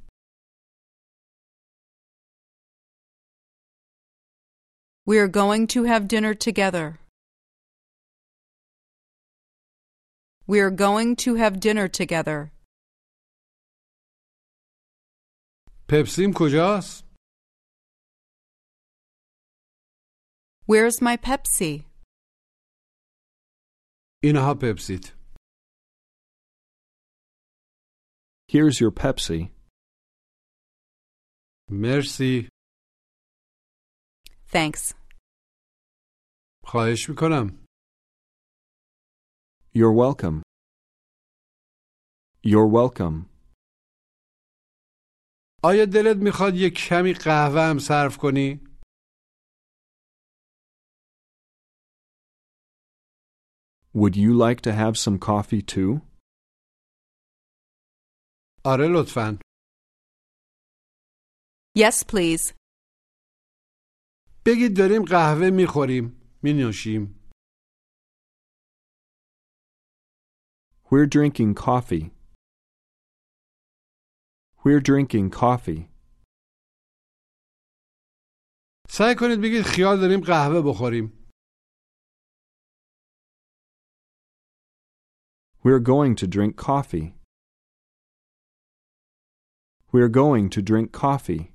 We're 5.08 5.28
going 5.28 5.66
to 5.74 5.84
have 5.84 6.08
dinner 6.08 6.34
together. 6.34 6.86
We're 10.48 10.74
going 10.86 11.14
to 11.24 11.34
have 11.42 11.60
dinner 11.60 11.88
together. 11.88 12.50
پپسیم 15.88 16.32
کجاست 16.36 17.04
Where's 20.66 21.00
my 21.02 21.16
Pepsi? 21.16 21.84
اینها 24.24 24.54
پپسیت 24.62 25.15
Here's 28.55 28.79
your 28.81 28.91
Pepsi. 28.91 29.51
مرسی 31.71 32.49
Thanks. 34.47 34.93
خواهش 36.65 37.09
میکنم 37.09 37.65
You're 39.73 39.93
welcome. 39.93 40.41
You're 42.43 42.67
welcome. 42.67 43.25
آیا 45.63 45.85
دلت 45.85 46.17
میخواد 46.17 46.55
یک 46.55 46.73
کمی 46.89 47.13
قهوه 47.13 47.61
هم 47.69 47.77
صرف 47.79 48.17
کنی؟ 48.17 48.59
Would 53.93 54.15
you 54.15 54.33
like 54.33 54.61
to 54.61 54.71
have 54.73 54.97
some 54.97 55.17
coffee 55.19 55.61
too? 55.61 56.01
آره 58.65 58.87
لطفا 58.95 59.39
Yes, 61.77 62.03
please. 62.03 62.53
بگید 64.45 64.77
داریم 64.77 65.03
قهوه 65.05 65.49
میخوریم 65.49 66.21
می 66.43 66.53
نوشیم 66.53 67.17
We're 70.85 71.07
drinking 71.15 71.53
coffee. 71.55 72.11
We're 74.63 74.81
drinking 74.89 75.29
coffee. 75.31 75.91
سعی 78.89 79.15
کنید 79.19 79.39
بگید 79.41 79.61
خیال 79.75 79.97
داریم 80.01 80.19
قهوه 80.19 80.61
بخوریم 80.71 81.27
We're 85.63 85.79
going 85.93 86.15
to 86.21 86.27
drink 86.27 86.55
coffee. 86.55 87.14
We're 89.95 90.09
going 90.09 90.49
to 90.49 90.61
drink 90.61 90.91
coffee. 90.91 91.53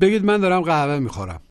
بگید 0.00 0.24
من 0.24 0.40
دارم 0.40 0.62
قهوه 0.62 0.98
میخورم 0.98 1.48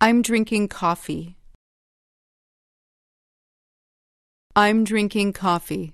I'm 0.00 0.22
drinking 0.22 0.68
coffee. 0.68 1.36
I'm 4.56 4.84
drinking 4.84 5.32
coffee. 5.32 5.92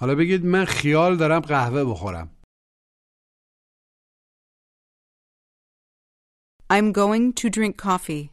حالا 0.00 0.14
بگید 0.14 0.44
من 0.44 0.64
خیال 0.64 1.16
دارم 1.16 1.40
قهوه 1.40 1.84
بخورم 1.84 2.38
I'm 6.70 6.92
going 6.92 7.32
to 7.32 7.50
drink 7.50 7.76
coffee. 7.76 8.31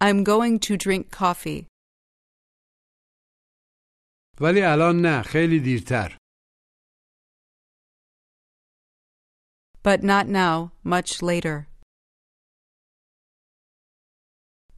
I'm 0.00 0.24
going 0.24 0.58
to 0.60 0.76
drink 0.76 1.10
coffee. 1.10 1.66
ولی 4.40 4.62
الان 4.62 4.96
نه 5.04 5.22
خیلی 5.22 5.60
دیرتر 5.60 6.16
But 9.82 10.02
not 10.02 10.28
now, 10.28 10.72
much 10.84 11.22
later. 11.22 11.66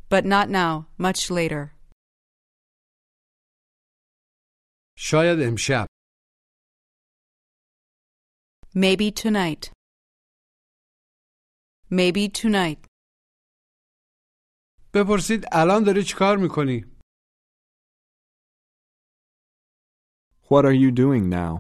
But 0.09 0.25
not 0.25 0.49
now, 0.49 0.87
much 0.99 1.31
later. 1.31 1.75
شاید 4.99 5.39
امشب 5.49 5.87
Maybe 8.75 9.11
tonight. 9.13 9.71
Maybe 11.91 12.29
tonight. 12.29 12.81
بپرسید 14.95 15.45
الان 15.53 15.83
داری 15.87 16.03
چیکار 16.03 16.37
میکنی 16.37 16.85
What 20.51 20.65
are 20.65 20.73
you 20.83 20.91
doing 20.93 21.25
now? 21.31 21.53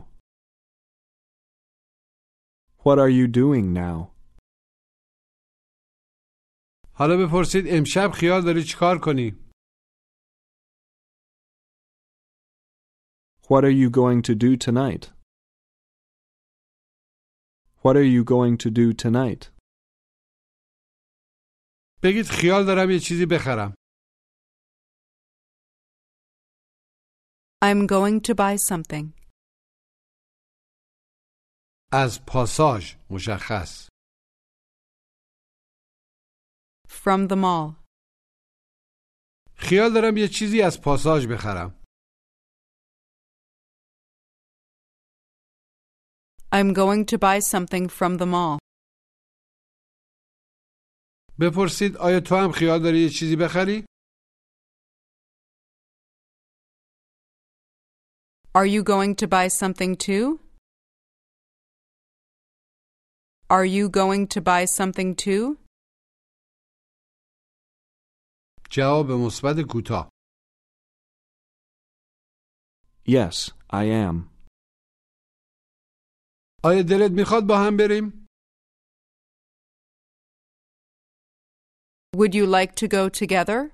What 2.84 2.98
are 2.98 3.08
you 3.18 3.26
doing 3.26 3.72
now? 3.72 4.14
حالا 6.94 7.16
بپرسید 7.16 7.64
امشب 7.68 8.10
خیال 8.14 8.42
داری 8.44 8.62
چیکار 8.64 8.98
کنی 9.02 9.44
What 13.50 13.64
are 13.64 13.76
you 13.82 13.90
going 13.90 14.22
to 14.22 14.34
do 14.34 14.56
tonight? 14.56 15.04
What 17.82 17.96
are 17.96 18.08
you 18.16 18.24
going 18.24 18.56
to 18.64 18.70
do 18.70 18.92
tonight? 19.04 19.50
بگید 22.03 22.25
خیال 22.25 22.65
دارم 22.65 22.89
یه 22.91 22.99
چیزی 22.99 23.25
بخرم 23.25 23.73
I'm 27.61 27.87
going 27.87 28.21
to 28.27 28.33
buy 28.35 28.55
something. 28.69 29.13
از 31.93 32.25
پاساژ 32.27 32.95
مشخص 33.09 33.87
From 36.87 37.27
the 37.27 37.35
mall. 37.35 37.75
خیال 39.57 39.93
دارم 39.93 40.17
یه 40.17 40.27
چیزی 40.27 40.61
از 40.61 40.81
پاساژ 40.81 41.27
بخرم 41.27 41.79
I'm 46.51 46.73
going 46.73 47.05
to 47.05 47.17
buy 47.17 47.39
something 47.39 47.87
from 47.89 48.17
the 48.17 48.25
mall. 48.25 48.68
بپرسید 51.41 51.97
آیا 51.97 52.19
تو 52.19 52.35
هم 52.35 52.51
خیال 52.51 52.83
داری 52.83 52.99
یه 52.99 53.09
چیزی 53.09 53.35
بخری 53.35 53.85
Are 58.57 58.65
you 58.75 58.83
going 58.83 59.13
to 59.21 59.27
buy 59.27 59.47
something 59.61 59.95
too? 60.07 60.25
Are 63.49 63.65
you 63.65 63.89
going 63.89 64.27
to 64.35 64.41
buy 64.41 64.65
something 64.65 65.15
too? 65.15 65.57
جواب 68.71 69.11
مثبت 69.11 69.55
کوتاه 69.69 70.09
Yes, 73.07 73.51
I 73.73 73.85
am. 73.85 74.15
آیا 76.63 76.81
دلت 76.81 77.11
می‌خواد 77.11 77.43
با 77.47 77.57
هم 77.57 77.77
بریم 77.77 78.28
Would 82.16 82.34
you 82.34 82.46
like 82.46 82.72
to 82.76 82.86
go 82.88 83.08
together? 83.08 83.70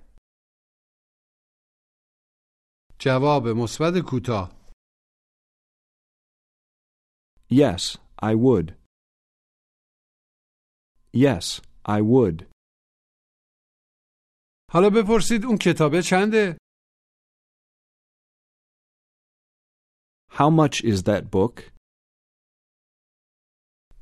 جواب 3.01 3.43
مثبت 3.57 3.95
کوتاه 4.11 4.61
Yes, 7.53 7.97
I 8.23 8.35
would. 8.35 8.75
Yes, 11.13 11.61
I 11.85 12.01
would. 12.01 12.47
حالا 14.73 14.89
بپرسید 14.95 15.45
اون 15.45 15.59
کتابه 15.61 16.03
چنده 16.11 16.57
How 20.39 20.51
much 20.51 20.77
is 20.85 21.03
that 21.03 21.25
book? 21.31 21.73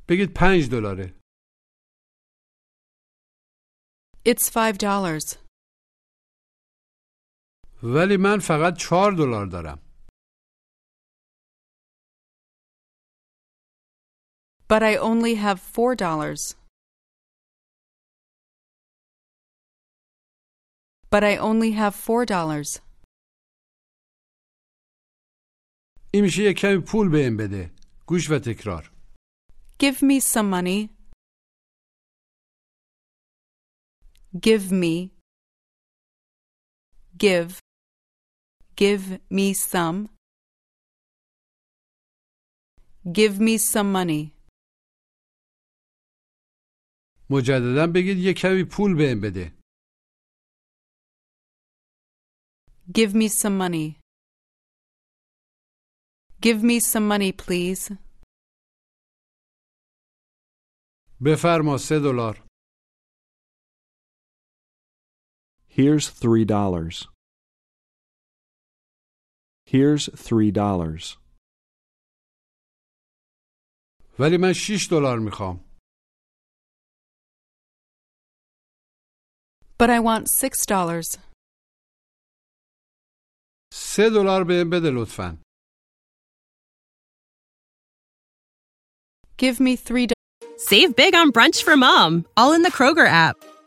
بگید 0.09 0.29
پنج 0.37 0.71
دلاره 0.71 1.15
It's 4.25 4.49
five 4.51 4.79
dollars. 4.79 5.37
ولی 7.83 8.17
من 8.17 8.39
فقط 8.39 8.79
چهار 8.79 9.13
دلار 9.13 9.47
دارم 9.47 9.79
But 14.69 14.83
I 14.83 14.97
only 14.97 15.35
have 15.37 15.61
four 15.61 15.95
dollars. 15.95 16.55
But 21.11 21.25
I 21.25 21.37
only 21.39 21.73
have 21.73 21.95
four 21.95 22.25
dollars. 22.27 22.81
این 26.15 26.25
میشه 26.25 26.43
یه 26.43 26.53
کمی 26.53 26.79
پول 26.87 27.09
بهم 27.09 27.37
بده 27.37 27.71
گوش 28.07 28.31
و 28.31 28.39
تکرار 28.39 28.93
Give 29.83 30.03
me 30.03 30.21
some 30.21 30.51
money. 30.51 30.89
Give 34.47 34.73
me. 34.73 35.11
Give. 37.19 37.53
Give 38.77 39.05
me 39.31 39.55
some. 39.55 40.09
Give 43.13 43.41
me 43.41 43.59
some 43.59 43.93
money. 43.93 44.33
مجددا 47.31 47.87
بگید 47.95 48.19
یه 48.19 48.35
کمی 48.35 48.65
پول 48.71 48.95
بهم 48.97 49.21
بده 49.21 49.59
Give 52.99 53.13
me 53.15 53.29
some 53.29 53.59
money. 53.59 53.99
Give 56.41 56.63
me 56.63 56.81
some 56.81 57.07
money, 57.09 57.33
please. 57.33 57.97
بفرما 61.25 61.77
سه 61.79 61.99
دلار 61.99 62.47
Here's 65.73 66.09
three 66.09 66.45
dollars. 66.45 67.09
Here's 69.67 70.09
three 70.17 70.51
dollars. 70.51 71.17
ولی 74.21 74.37
من 74.37 74.53
6 74.53 74.89
دلار 74.91 75.19
میخوام 75.19 75.65
But 79.79 79.91
I 79.91 80.01
want 80.01 80.27
six 80.29 80.67
dollars. 80.67 81.19
3 83.75 84.11
دلار 84.11 84.45
بهم 84.45 84.71
بده 84.71 84.91
لطفا 84.91 85.39
Give 89.37 89.61
me 89.61 89.77
three 89.77 90.09
Save 90.59 90.97
big 90.97 91.15
on 91.15 91.31
brunch 91.31 91.63
for 91.63 91.77
mom, 91.77 92.27
all 92.37 92.53
in 92.53 92.63
the 92.63 92.73
Kroger 92.73 93.07
app. 93.07 93.37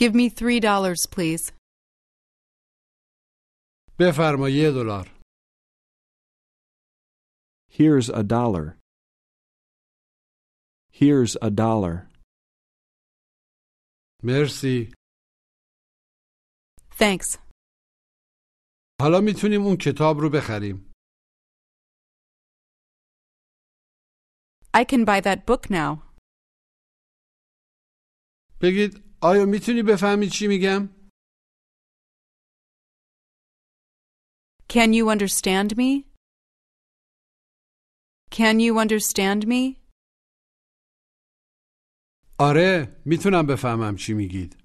Give 0.00 0.14
me 0.14 0.28
three 0.28 0.60
dollars, 0.60 1.06
please. 1.14 1.52
بفرما 3.98 4.48
یه 4.48 4.70
دلار 4.70 5.16
Here's 7.70 8.08
a 8.08 8.22
dollar. 8.22 8.78
Here's 10.92 11.36
a 11.42 11.50
dollar. 11.50 12.08
مرسی 14.24 14.92
Thanks. 16.98 17.38
حالا 19.00 19.20
میتونیم 19.20 19.62
اون 19.62 19.76
کتاب 19.80 20.16
رو 20.18 20.30
بخریم 20.30 20.92
I 24.76 24.84
can 24.84 25.04
buy 25.04 25.20
that 25.20 25.46
book 25.46 25.70
now. 25.70 26.02
بگید 28.62 29.09
آیا 29.20 29.44
میتونی 29.44 29.82
بفهمی 29.82 30.28
چی 30.28 30.46
میگم؟ 30.48 30.88
Can 34.68 34.92
you 34.92 35.04
understand 35.14 35.76
me? 35.76 35.90
Can 38.30 38.60
you 38.60 38.72
understand 38.84 39.46
me? 39.46 39.76
آره 42.38 43.02
میتونم 43.04 43.46
بفهمم 43.46 43.96
چی 43.96 44.14
میگید 44.14 44.56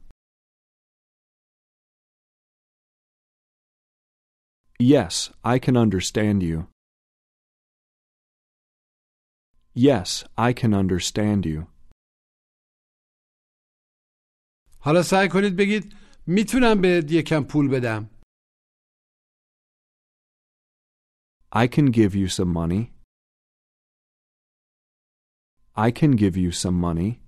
Yes, 4.79 5.29
I 5.43 5.59
can 5.59 5.77
understand 5.77 6.41
you. 6.41 6.67
Yes, 9.75 10.25
I 10.37 10.53
can 10.53 10.73
understand 10.73 11.45
you. 11.45 11.67
حالا 14.86 15.02
سعی 15.02 15.28
کنید 15.28 15.56
بگید 15.56 15.96
می‌تونم 16.26 16.80
بهت 16.80 17.12
یکم 17.12 17.44
پول 17.50 17.68
بدم 17.68 18.10
I 21.52 21.66
can 21.74 21.90
give 21.90 22.14
you 22.14 22.28
some 22.28 22.52
money. 22.60 22.82
I 25.76 25.90
can 25.90 26.12
give 26.16 26.36
you 26.36 26.52
some 26.52 26.76
money. 26.86 27.20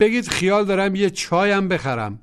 بگید 0.00 0.28
خیال 0.28 0.64
دارم 0.64 0.94
یه 0.94 1.10
چایم 1.10 1.68
بخرم 1.68 2.18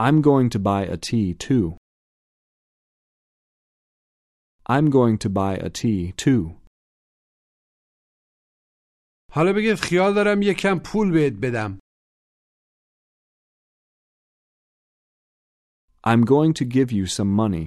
I'm 0.00 0.20
going 0.22 0.50
to 0.50 0.58
buy 0.58 0.82
a 0.82 0.96
tea 0.96 1.34
too. 1.34 1.76
I'm 4.66 4.90
going 4.90 5.18
to 5.18 5.28
buy 5.30 5.54
a 5.56 5.70
tea 5.70 6.12
too. 6.12 6.59
حالا 9.31 9.53
بگید 9.55 9.75
خیال 9.75 10.13
دارم 10.15 10.41
یکم 10.41 10.79
پول 10.85 11.11
بهت 11.11 11.33
بدم 11.43 11.79
I'm 16.07 16.23
going 16.23 16.53
to 16.53 16.65
give 16.65 16.91
you 16.91 17.07
some 17.07 17.31
money. 17.43 17.65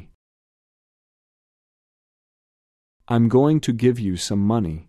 I'm 3.09 3.27
going 3.29 3.59
to 3.67 3.73
give 3.73 3.99
you 3.99 4.17
some 4.17 4.43
money. 4.47 4.89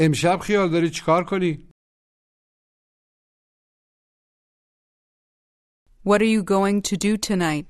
امشب 0.00 0.38
خیال 0.42 0.70
داری 0.70 0.90
چیکار 0.90 1.24
کنی؟ 1.30 1.68
What 6.04 6.22
are 6.22 6.32
you 6.36 6.42
going 6.42 6.82
to 6.82 6.96
do 6.96 7.16
tonight? 7.18 7.66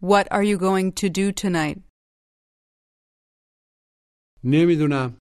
What 0.00 0.26
are 0.32 0.42
you 0.42 0.58
going 0.58 0.92
to 0.92 1.08
do 1.08 1.32
tonight? 1.32 1.78
نمیدونم 4.44 5.18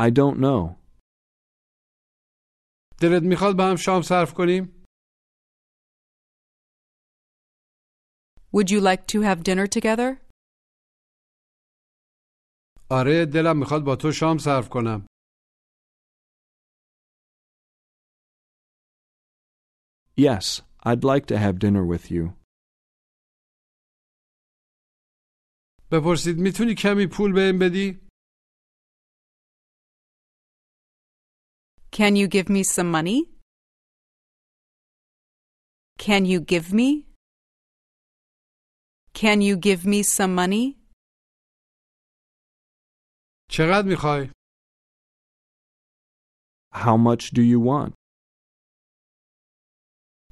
I 0.00 0.10
don't 0.10 0.36
know. 0.36 0.76
دلت 3.00 3.22
میخواد 3.22 3.56
با 3.56 3.64
هم 3.70 3.76
شام 3.76 4.02
صرف 4.02 4.34
کنیم؟ 4.34 4.84
Would 8.54 8.70
you 8.70 8.80
like 8.80 9.06
to 9.06 9.20
have 9.22 9.42
dinner 9.42 9.66
together? 9.66 10.30
آره 12.90 13.26
دلم 13.34 13.58
میخواد 13.58 13.84
با 13.84 13.96
تو 13.96 14.12
شام 14.12 14.38
صرف 14.38 14.68
کنم 14.68 15.06
Yes, 20.16 20.60
I'd 20.84 21.04
like 21.04 21.26
to 21.26 21.38
have 21.38 21.58
dinner 21.58 21.84
with 21.92 22.10
you. 22.10 22.24
بپرسید 25.91 26.37
می‌تونی 26.37 26.75
کمی 26.75 27.07
پول 27.15 27.33
بهم 27.33 27.59
بدی؟ 27.59 28.05
Can 31.91 32.15
you 32.15 32.27
give 32.27 32.49
me 32.49 32.63
some 32.63 32.91
money? 32.91 33.19
Can 35.99 36.25
you 36.25 36.39
give 36.51 36.73
me? 36.73 36.89
Can 39.13 39.37
you 39.41 39.55
give 39.67 39.85
me 39.85 40.03
some 40.03 40.33
money? 40.35 40.65
چقدر 43.51 43.87
می‌خوای؟ 43.87 44.31
How 46.73 46.97
much 46.97 47.31
do 47.31 47.41
you 47.41 47.59
want? 47.59 47.93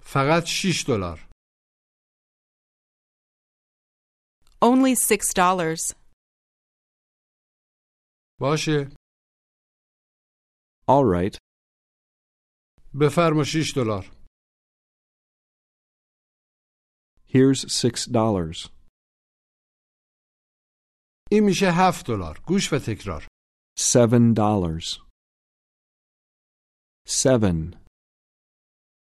فقط 0.01 0.43
6 0.45 0.85
دلار 0.87 1.32
Only 4.64 4.94
six 4.94 5.32
dollars. 5.36 5.94
باشه 8.40 8.88
All 10.88 11.04
right. 11.04 11.38
بفرما 13.00 13.44
6 13.44 13.72
دلار 13.76 14.04
Here's 17.28 17.60
six 17.72 18.06
dollars. 18.08 18.70
این 21.30 21.44
میشه 21.44 21.66
7 21.76 22.06
دلار 22.06 22.40
گوش 22.46 22.72
و 22.72 22.78
تکرار 22.78 23.26
Seven 23.78 24.34
dollars. 24.34 24.86
Seven. 27.06 27.58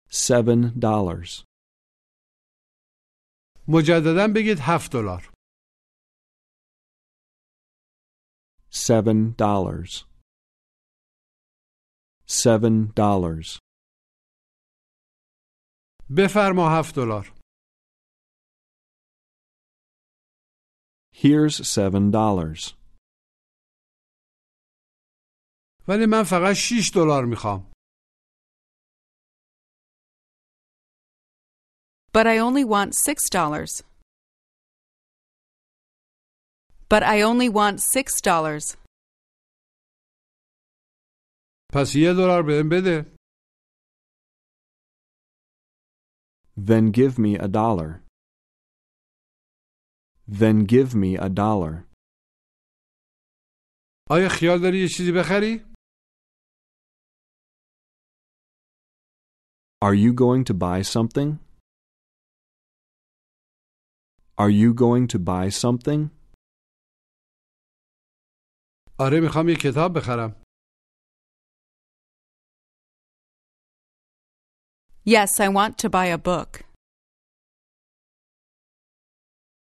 Seven 0.10 0.62
dollars. 0.80 1.44
مجددا 3.68 4.28
بگید 4.36 4.58
7 4.62 4.92
دلار 4.92 5.31
Seven 8.72 9.34
dollars. 9.38 10.06
Seven 12.26 12.92
dollars. 12.96 13.60
بفرما 16.10 16.82
7 16.84 16.96
دلار 16.96 17.34
Here's 21.14 21.68
seven 21.68 22.12
dollars. 22.12 22.74
ولی 25.88 26.06
من 26.06 26.24
فقط 26.24 26.56
6 26.56 26.92
دلار 26.96 27.26
میخوام 27.26 27.72
But 32.14 32.26
I 32.26 32.38
only 32.40 32.64
want 32.64 32.96
six 32.96 33.30
dollars. 33.30 33.84
But 36.92 37.04
I 37.04 37.22
only 37.22 37.50
want 37.50 37.82
six 37.82 38.22
dollars. 38.22 38.76
پس 41.74 41.96
یه 41.96 42.14
دلار 42.14 42.44
بهم 42.44 42.70
بده 42.70 43.18
Then 46.70 46.92
give 46.92 47.20
me 47.20 47.36
a 47.38 47.48
dollar. 47.48 48.04
Then 50.40 50.66
give 50.66 50.96
me 50.96 51.16
a 51.18 51.30
dollar. 51.30 51.88
آیا 54.10 54.30
خیال 54.32 54.60
داری 54.62 54.78
یه 54.82 54.88
چیزی 54.88 55.12
بخری؟ 55.12 55.66
Are 59.82 59.94
you 59.94 60.14
going 60.14 60.44
to 60.50 60.54
buy 60.54 60.82
something? 60.82 61.40
Are 64.38 64.50
you 64.50 64.74
going 64.74 65.08
to 65.14 65.20
buy 65.20 65.50
something? 65.50 66.10
آره 69.00 69.20
میخوام 69.20 69.50
یه 69.50 69.56
کتاب 69.56 69.98
بخرم. 69.98 70.44
Yes, 75.06 75.40
I 75.40 75.48
want 75.48 75.78
to 75.84 75.90
buy 75.90 76.08
a 76.08 76.18
book. 76.18 76.64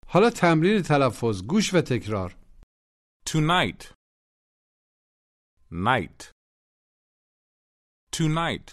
حالا 0.09 0.31
تمرین 0.31 0.83
تلفظ 0.83 1.43
گوش 1.49 1.75
و 1.75 1.81
تکرار. 1.81 2.31
Tonight. 3.27 3.83
Night. 5.71 6.33
Tonight. 8.11 8.69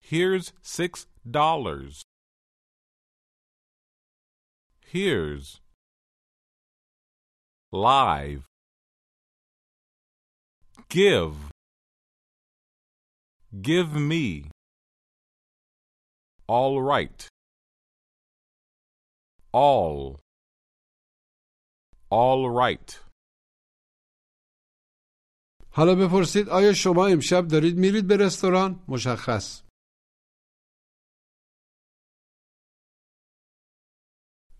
Here's 0.00 0.52
six 0.62 0.92
dollars. 1.38 2.04
Here's. 4.94 5.60
Live. 7.72 8.42
Give. 10.90 11.34
Give 13.60 13.92
me. 13.94 14.50
All 16.48 16.80
right. 16.82 17.28
All. 19.52 20.20
All 22.10 22.50
right. 22.50 23.06
حالا 25.70 25.94
بپرسید 25.94 26.48
آیا 26.48 26.72
شما 26.72 27.06
امشب 27.06 27.48
دارید 27.48 27.76
میرید 27.76 28.06
به 28.06 28.16
رستوران؟ 28.16 28.84
مشخص. 28.88 29.62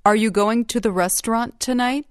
Are 0.05 0.17
you 0.17 0.31
going 0.31 0.65
to 0.67 0.79
the 0.81 0.93
restaurant 0.93 1.59
tonight? 1.59 2.10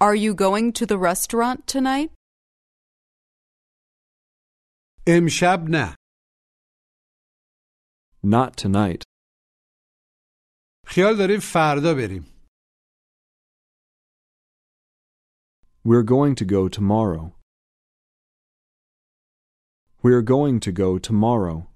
Are 0.00 0.14
you 0.14 0.34
going 0.34 0.72
to 0.72 0.86
the 0.86 0.98
restaurant 0.98 1.66
tonight? 1.66 2.10
امشب 5.06 5.58
نه. 5.68 5.94
Not 8.24 8.56
tonight. 8.56 9.02
خیال 10.86 11.16
داریم 11.18 11.40
فردا 11.40 11.94
بریم. 11.94 12.22
We're 15.84 16.02
going 16.02 16.34
to 16.34 16.44
go 16.44 16.68
tomorrow. 16.68 17.32
We're 20.02 20.22
going 20.22 20.60
to 20.60 20.72
go 20.72 20.98
tomorrow. 20.98 21.72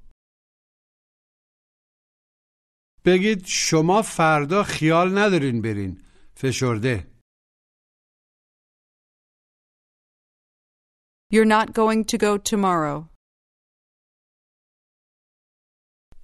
بگید 3.05 3.45
شما 3.47 4.03
فردا 4.03 4.63
خیال 4.63 5.09
ندارین 5.19 5.63
برین. 5.63 6.03
فشرده. 6.37 7.14
You're 11.33 11.51
not 11.57 11.73
going 11.73 12.05
to 12.05 12.19
go 12.19 12.39
tomorrow. 12.39 13.09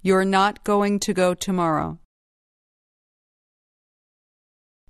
You're 0.03 0.29
not 0.39 0.63
going 0.63 0.99
to 0.99 1.13
go 1.13 1.33
tomorrow. 1.33 1.97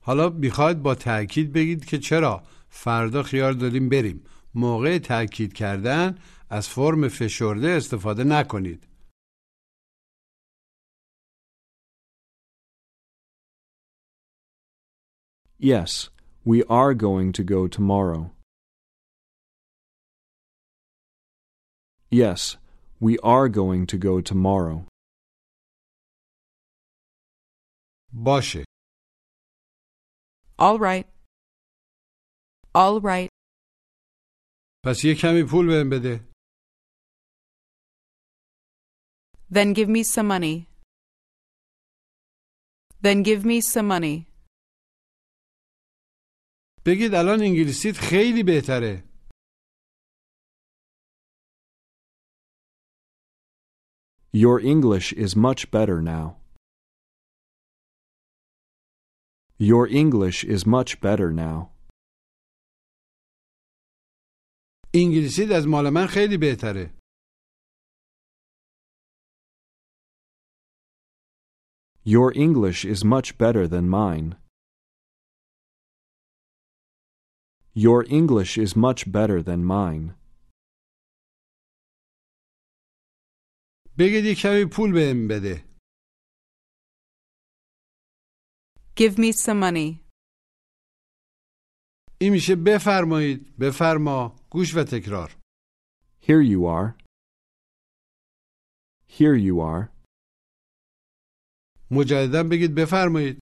حالا 0.01 0.29
میخواید 0.29 0.83
با 0.83 0.95
تأکید 0.95 1.53
بگید 1.53 1.85
که 1.85 1.97
چرا 1.97 2.43
فردا 2.69 3.23
خیال 3.23 3.57
داریم 3.57 3.89
بریم. 3.89 4.23
موقع 4.55 4.97
تأکید 4.99 5.53
کردن 5.53 6.17
از 6.49 6.69
فرم 6.69 7.07
فشرده 7.07 7.67
استفاده 7.69 8.23
نکنید. 8.23 8.87
Yes, 15.59 16.09
we 16.45 16.63
are 16.69 16.93
going 16.93 17.31
to 17.33 17.43
go 17.43 17.67
tomorrow. 17.67 18.31
Yes, 22.11 22.57
we 23.01 23.17
are 23.19 23.49
going 23.49 23.85
to 23.87 23.97
go 23.97 24.21
tomorrow. 24.21 24.85
باشه. 28.13 28.63
All 30.59 30.79
right. 30.79 31.05
All 32.75 33.01
right. 33.01 33.29
پس 34.85 35.03
یه 35.03 35.15
کمی 35.21 35.43
پول 35.51 35.67
بهم 35.67 35.89
بده. 35.89 36.27
Then 39.51 39.73
give 39.73 39.89
me 39.89 40.03
some 40.03 40.27
money. 40.27 40.67
Then 43.01 43.23
give 43.23 43.45
me 43.45 43.61
some 43.61 43.87
money. 43.87 44.27
بگید 46.85 47.13
الان 47.13 47.39
انگلیسیت 47.41 47.95
خیلی 47.97 48.43
بهتره. 48.43 49.03
Your 54.33 54.59
English 54.59 55.13
is 55.13 55.35
much 55.35 55.71
better 55.71 56.01
now. 56.01 56.37
Your 59.57 59.87
English 59.87 60.43
is 60.43 60.65
much 60.65 61.01
better 61.01 61.31
now. 61.31 61.71
انگلیسیت 64.93 65.51
از 65.51 65.67
مال 65.67 65.89
من 65.89 66.07
خیلی 66.07 66.37
بهتره. 66.37 66.93
Your 72.05 72.31
English 72.35 72.85
is 72.85 73.03
much 73.03 73.37
better 73.37 73.67
than 73.67 73.89
mine. 73.89 74.37
Your 77.73 78.05
English 78.09 78.57
is 78.57 78.75
much 78.75 79.11
better 79.11 79.43
than 79.43 79.65
mine. 79.65 80.15
بگید 83.98 84.24
یه 84.24 84.34
کمی 84.34 84.64
پول 84.72 84.92
بهم 84.92 85.28
بده. 85.28 85.54
Give 88.96 89.16
me 89.16 89.32
some 89.32 89.60
money. 89.64 90.00
این 92.20 92.32
میشه 92.32 92.54
بفرمایید. 92.66 93.56
بفرما. 93.58 94.36
گوش 94.50 94.74
و 94.76 94.84
تکرار. 94.84 95.30
Here 96.22 96.42
you 96.52 96.60
are. 96.78 97.02
Here 99.08 99.38
you 99.48 99.56
are. 99.72 99.88
مجددا 101.90 102.42
بگید 102.50 102.74
بفرمایید. 102.74 103.38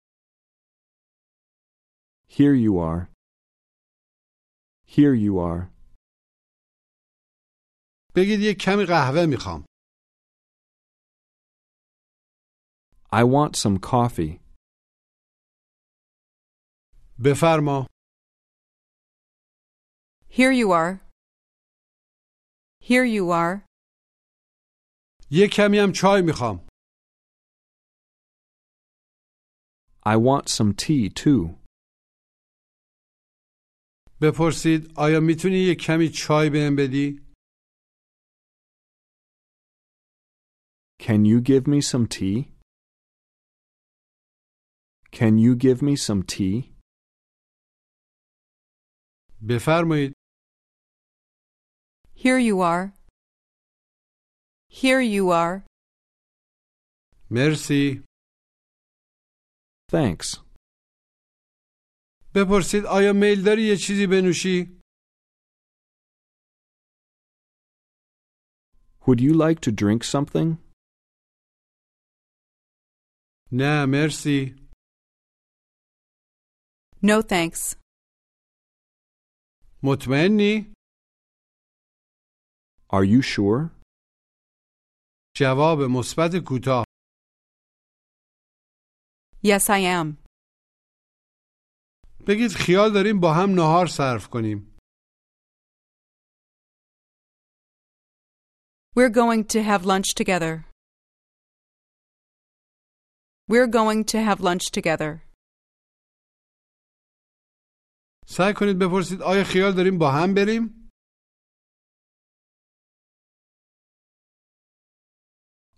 Here 2.30 2.56
you 2.64 2.74
are. 2.90 3.02
Here 4.86 5.16
you 5.24 5.34
are. 5.50 5.76
بگید 8.16 8.40
یه 8.40 8.54
کمی 8.54 8.84
قهوه 8.84 9.26
می‌خوام. 9.26 9.64
I 13.15 13.23
want 13.23 13.55
some 13.55 13.77
coffee. 13.77 14.39
بفرما. 17.19 17.87
Here 20.29 20.51
you 20.51 20.71
are. 20.71 21.01
Here 22.81 23.05
you 23.05 23.31
are. 23.31 23.65
یه 25.31 25.47
کمی 25.47 25.77
هم 25.79 25.91
چای 25.91 26.21
میخوام. 26.21 26.67
I 30.05 30.17
want 30.17 30.49
some 30.49 30.73
tea 30.73 31.09
too. 31.09 31.55
بپرسید 34.21 34.93
آیا 34.95 35.19
میتونی 35.19 35.57
یه 35.57 35.75
کمی 35.75 36.09
چای 36.09 36.49
بهم 36.49 36.75
بدی؟ 36.75 37.21
Can 40.99 41.25
you 41.25 41.41
give 41.41 41.67
me 41.67 41.81
some 41.81 42.07
tea? 42.07 42.54
Can 45.15 45.37
you 45.37 45.55
give 45.55 45.81
me 45.81 45.95
some 45.95 46.23
tea? 46.23 46.75
بفرمایید. 49.49 50.13
Here 52.15 52.39
you 52.39 52.61
are. 52.61 52.93
Here 54.69 55.01
you 55.01 55.29
are. 55.31 55.63
مرسی. 57.31 58.03
Thanks. 59.91 60.37
بپرسید 62.35 62.85
آیا 62.85 63.13
میل 63.13 63.43
داری 63.45 63.61
یه 63.67 63.77
چیزی 63.77 64.07
بنوشی؟ 64.07 64.81
Would 69.05 69.19
you 69.19 69.33
like 69.33 69.59
to 69.61 69.71
drink 69.71 70.03
something? 70.03 70.57
نه 73.51 73.85
مرسی 73.85 74.55
No 77.05 77.21
thanks. 77.21 77.75
مطمئنی؟ 79.83 80.73
Are 82.93 83.03
you 83.05 83.21
sure? 83.21 83.69
جواب 85.37 85.79
مثبت 85.91 86.31
کوتاه 86.47 86.83
Yes, 89.43 89.69
I 89.69 89.79
am. 89.99 90.17
بگید 92.27 92.51
خیال 92.65 92.93
داریم 92.93 93.19
با 93.19 93.33
هم 93.33 93.49
نهار 93.55 93.87
صرف 93.87 94.27
کنیم 94.27 94.77
We're 98.95 99.09
going 99.21 99.43
to 99.53 99.59
have 99.63 99.85
lunch 99.85 100.09
together. 100.21 100.53
We're 103.49 103.67
going 103.79 104.03
to 104.11 104.17
have 104.21 104.39
lunch 104.41 104.65
together. 104.77 105.11
سعی 108.27 108.53
کنید 108.55 108.79
بپرسید 108.79 109.21
آیا 109.21 109.43
خیال 109.43 109.73
داریم 109.73 109.97
با 109.97 110.11
هم 110.11 110.33
بریم؟ 110.33 110.77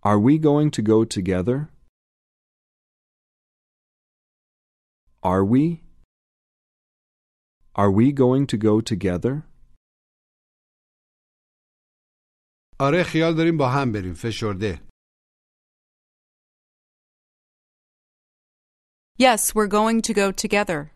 Are 0.06 0.20
we 0.20 0.38
going 0.38 0.70
to 0.78 0.82
go 0.82 1.06
together? 1.06 1.58
Are 5.24 5.46
we? 5.46 5.84
Are 7.76 7.92
we 8.00 8.12
going 8.12 8.46
to 8.48 8.58
go 8.58 8.82
together? 8.82 9.44
آره 12.80 13.04
خیال 13.04 13.36
داریم 13.36 13.58
با 13.58 13.70
هم 13.70 13.92
بریم 13.92 14.14
فشرده 14.14 14.82
Yes, 19.20 19.54
we're 19.56 19.68
going 19.68 20.02
to 20.02 20.14
go 20.14 20.32
together. 20.32 20.92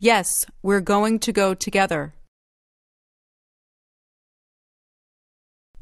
Yes, 0.00 0.28
we're 0.62 0.80
going 0.80 1.18
to 1.20 1.32
go 1.32 1.54
together. 1.54 2.12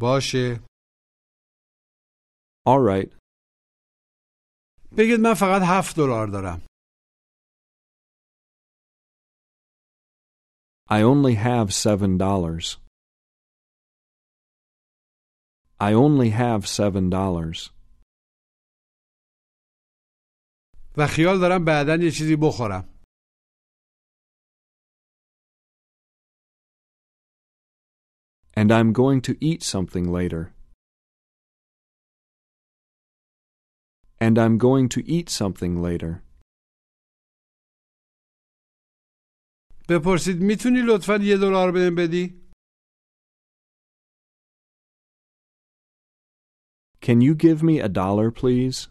باشه 0.01 0.61
All 2.66 2.81
right. 2.81 3.16
بگید 4.99 5.21
من 5.21 5.35
فقط 5.35 5.62
هفت 5.64 5.97
دلار 5.97 6.27
دارم 6.27 6.62
I 10.91 11.03
only 11.03 11.35
have 11.35 11.75
seven 11.75 12.16
dollars. 12.16 12.79
I 15.81 15.93
only 15.93 16.31
have 16.31 16.66
seven 16.66 17.11
dollars. 17.11 17.71
و 20.97 21.07
خیال 21.07 21.39
دارم 21.41 21.64
بعدا 21.64 21.95
یه 22.05 22.11
چیزی 22.11 22.37
بخورم 22.37 22.91
And 28.62 28.73
I'm 28.73 28.93
going 28.93 29.21
to 29.23 29.37
eat 29.41 29.62
something 29.62 30.11
later. 30.19 30.53
And 34.21 34.39
I'm 34.39 34.59
going 34.59 34.89
to 34.91 35.01
eat 35.16 35.29
something 35.31 35.81
later. 35.83 36.23
بپرسید 39.89 40.37
میتونی 40.43 40.83
لطفا 40.87 41.16
یه 41.23 41.37
دلار 41.37 41.73
بهم 41.73 41.95
بدی؟ 41.95 42.49
Can 47.01 47.21
you 47.23 47.35
give 47.35 47.62
me 47.62 47.81
a 47.81 47.89
dollar, 47.89 48.31
please? 48.31 48.89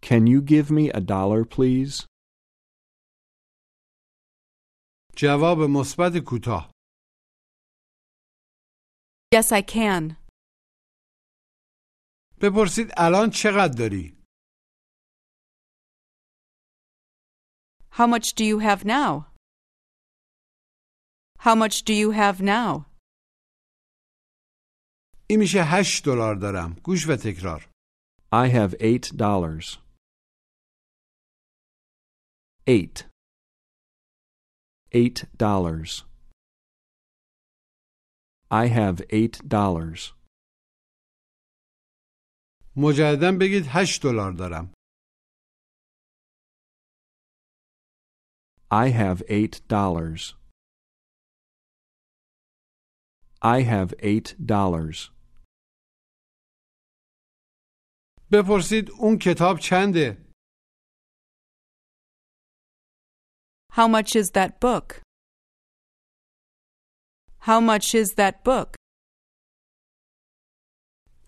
Can 0.00 0.26
you 0.26 0.40
give 0.42 0.70
me 0.72 0.90
a 0.90 1.00
dollar, 1.00 1.44
please? 1.44 2.06
جواب 5.17 5.57
مثبت 5.69 6.11
کوتاه 6.25 6.71
Yes, 9.35 9.51
I 9.51 9.61
can. 9.61 10.15
بپرسید 12.41 12.87
الان 12.97 13.29
چقدر 13.33 13.73
داری؟ 13.77 14.23
How 17.91 18.07
much 18.07 18.33
do 18.35 18.43
you 18.43 18.59
have 18.59 18.85
now? 18.85 19.11
How 21.39 21.55
much 21.55 21.83
do 21.85 21.93
you 21.93 22.11
have 22.11 22.41
now? 22.41 22.85
این 25.29 25.39
میشه 25.39 25.59
هشت 25.63 26.05
دلار 26.05 26.35
دارم 26.35 26.73
گوش 26.83 27.07
و 27.09 27.15
تکرار 27.15 27.69
I 28.33 28.47
have 28.49 28.75
eight 28.79 29.05
dollars. 29.17 29.77
Eight. 32.67 33.12
Eight 34.92 35.18
dollars. 35.38 36.04
I 38.50 38.68
have 38.68 39.02
eight 39.10 39.36
dollars. 39.48 40.00
مجددا 42.76 43.30
بگید 43.40 43.64
هشت 43.68 44.02
دلار 44.02 44.32
دارم 44.32 44.72
I 48.70 48.90
have 48.90 49.22
eight 49.28 49.66
dollars. 49.68 50.34
I 53.42 53.62
have 53.62 53.94
eight 53.98 54.34
dollars. 54.46 55.10
بپرسید 58.32 58.90
اون 58.90 59.18
کتاب 59.18 59.58
چنده؟ 59.58 60.21
How 63.72 63.86
much 63.88 64.16
is 64.16 64.30
that 64.30 64.60
book? 64.60 65.00
How 67.40 67.60
much 67.60 67.94
is 67.94 68.08
that 68.14 68.44
book? 68.44 68.74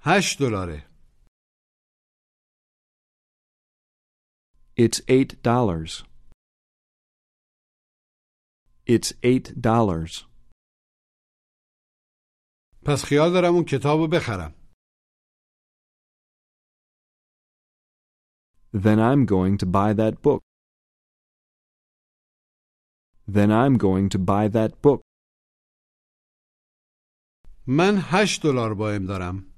هشت 0.02 0.38
دلاره 0.38 0.90
It's 4.76 5.00
eight 5.08 5.42
dollars. 5.42 6.04
It's 8.86 9.12
eight 9.22 9.60
dollars. 9.60 10.26
پس 12.86 13.04
خیال 13.04 13.32
دارم 13.32 13.54
اون 13.54 13.64
کتاب 13.64 13.98
رو 14.00 14.08
بخرم 14.12 14.54
Then 18.72 18.98
I'm 19.00 19.26
going 19.26 19.58
to 19.58 19.66
buy 19.66 19.92
that 19.92 20.22
book. 20.22 20.42
Then 23.28 23.50
I'm 23.50 23.76
going 23.78 24.08
to 24.10 24.18
buy 24.18 24.48
that 24.48 24.82
book. 24.82 25.00
من 27.66 27.94
هشت 28.02 28.42
دلار 28.42 28.74
با 28.74 28.90
ام 28.90 29.06
دارم 29.06 29.50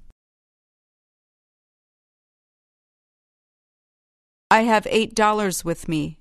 I 4.53 4.61
have 4.73 4.85
eight 4.87 5.15
dollars 5.15 5.65
with 5.65 5.87
me. 5.87 6.19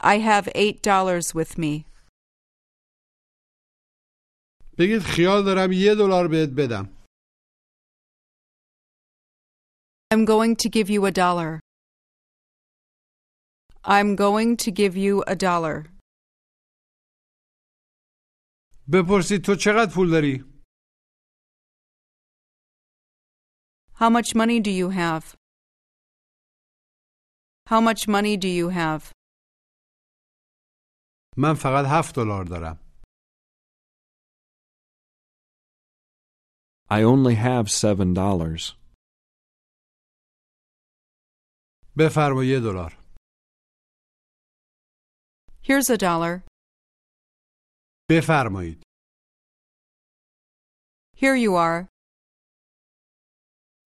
I 0.00 0.18
have 0.18 0.48
eight 0.54 0.82
dollars 0.82 1.34
with 1.34 1.58
me. 1.58 1.84
بگید 4.78 5.02
خیال 5.02 5.44
دارم 5.44 5.72
یه 5.72 5.94
دلار 5.94 6.28
بهت 6.28 6.48
بدم 6.56 6.88
I'm 10.14 10.24
going 10.24 10.56
to 10.56 10.68
give 10.68 10.90
you 10.90 11.06
a 11.06 11.10
dollar. 11.10 11.60
I'm 13.86 14.14
going 14.16 14.56
to 14.58 14.70
give 14.70 14.96
you 14.96 15.22
a 15.26 15.34
dollar. 15.36 15.88
بپرسید 18.92 19.44
تو 19.44 19.54
چقدر 19.54 19.92
پول 19.94 20.10
داری؟ 20.10 20.44
How 23.94 24.10
much 24.10 24.34
money 24.34 24.60
do 24.60 24.70
you 24.70 24.90
have? 24.90 25.24
How 27.68 27.80
much 27.80 28.08
money 28.08 28.36
do 28.36 28.48
you 28.48 28.68
have? 28.70 29.12
من 31.36 31.54
فقط 31.54 31.84
هفت 31.88 32.14
دلار 32.16 32.44
دارم 32.44 32.78
I 36.90 37.02
only 37.02 37.34
have 37.36 37.70
seven 37.70 38.14
dollars. 38.14 38.76
بفرما 41.98 42.44
یه 42.44 42.60
دلار 42.60 42.98
Here's 45.66 45.90
a 45.90 45.96
dollar. 45.96 46.42
بفرمایید 48.10 48.82
Here 51.16 51.36
you 51.36 51.54
are. 51.56 51.86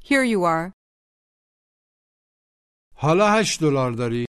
Here 0.02 0.24
you 0.24 0.44
are. 0.44 0.72
حالا 2.96 3.40
هشت 3.40 3.60
دلار 3.60 3.92
داری 3.98 4.26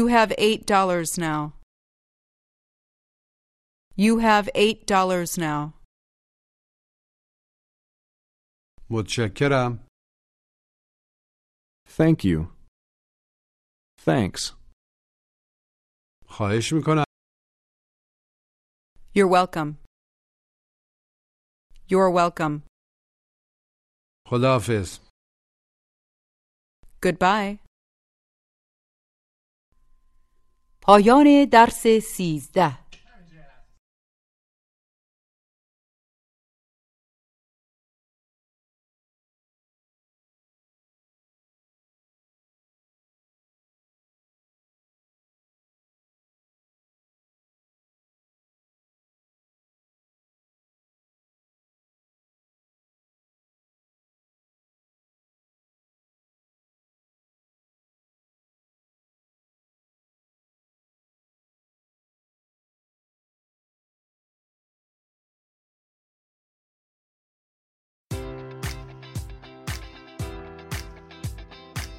You 0.00 0.06
have 0.08 0.32
eight 0.38 0.66
dollars 0.66 1.18
now. 1.18 1.52
You 3.96 4.18
have 4.18 4.48
eight 4.54 4.86
dollars 4.86 5.38
now. 5.38 5.74
متشکرم 8.90 9.86
Thank 11.88 12.24
you. 12.24 12.50
Thanks. 14.00 14.52
خواهش 16.28 16.72
میکنم 16.72 17.04
You're 19.16 19.28
welcome. 19.28 19.70
You're 21.90 22.10
welcome. 22.20 22.62
خداحافظ 24.28 24.98
Goodbye. 27.06 27.58
پایان 30.82 31.48
درس 31.52 31.86
سیزده 31.86 32.78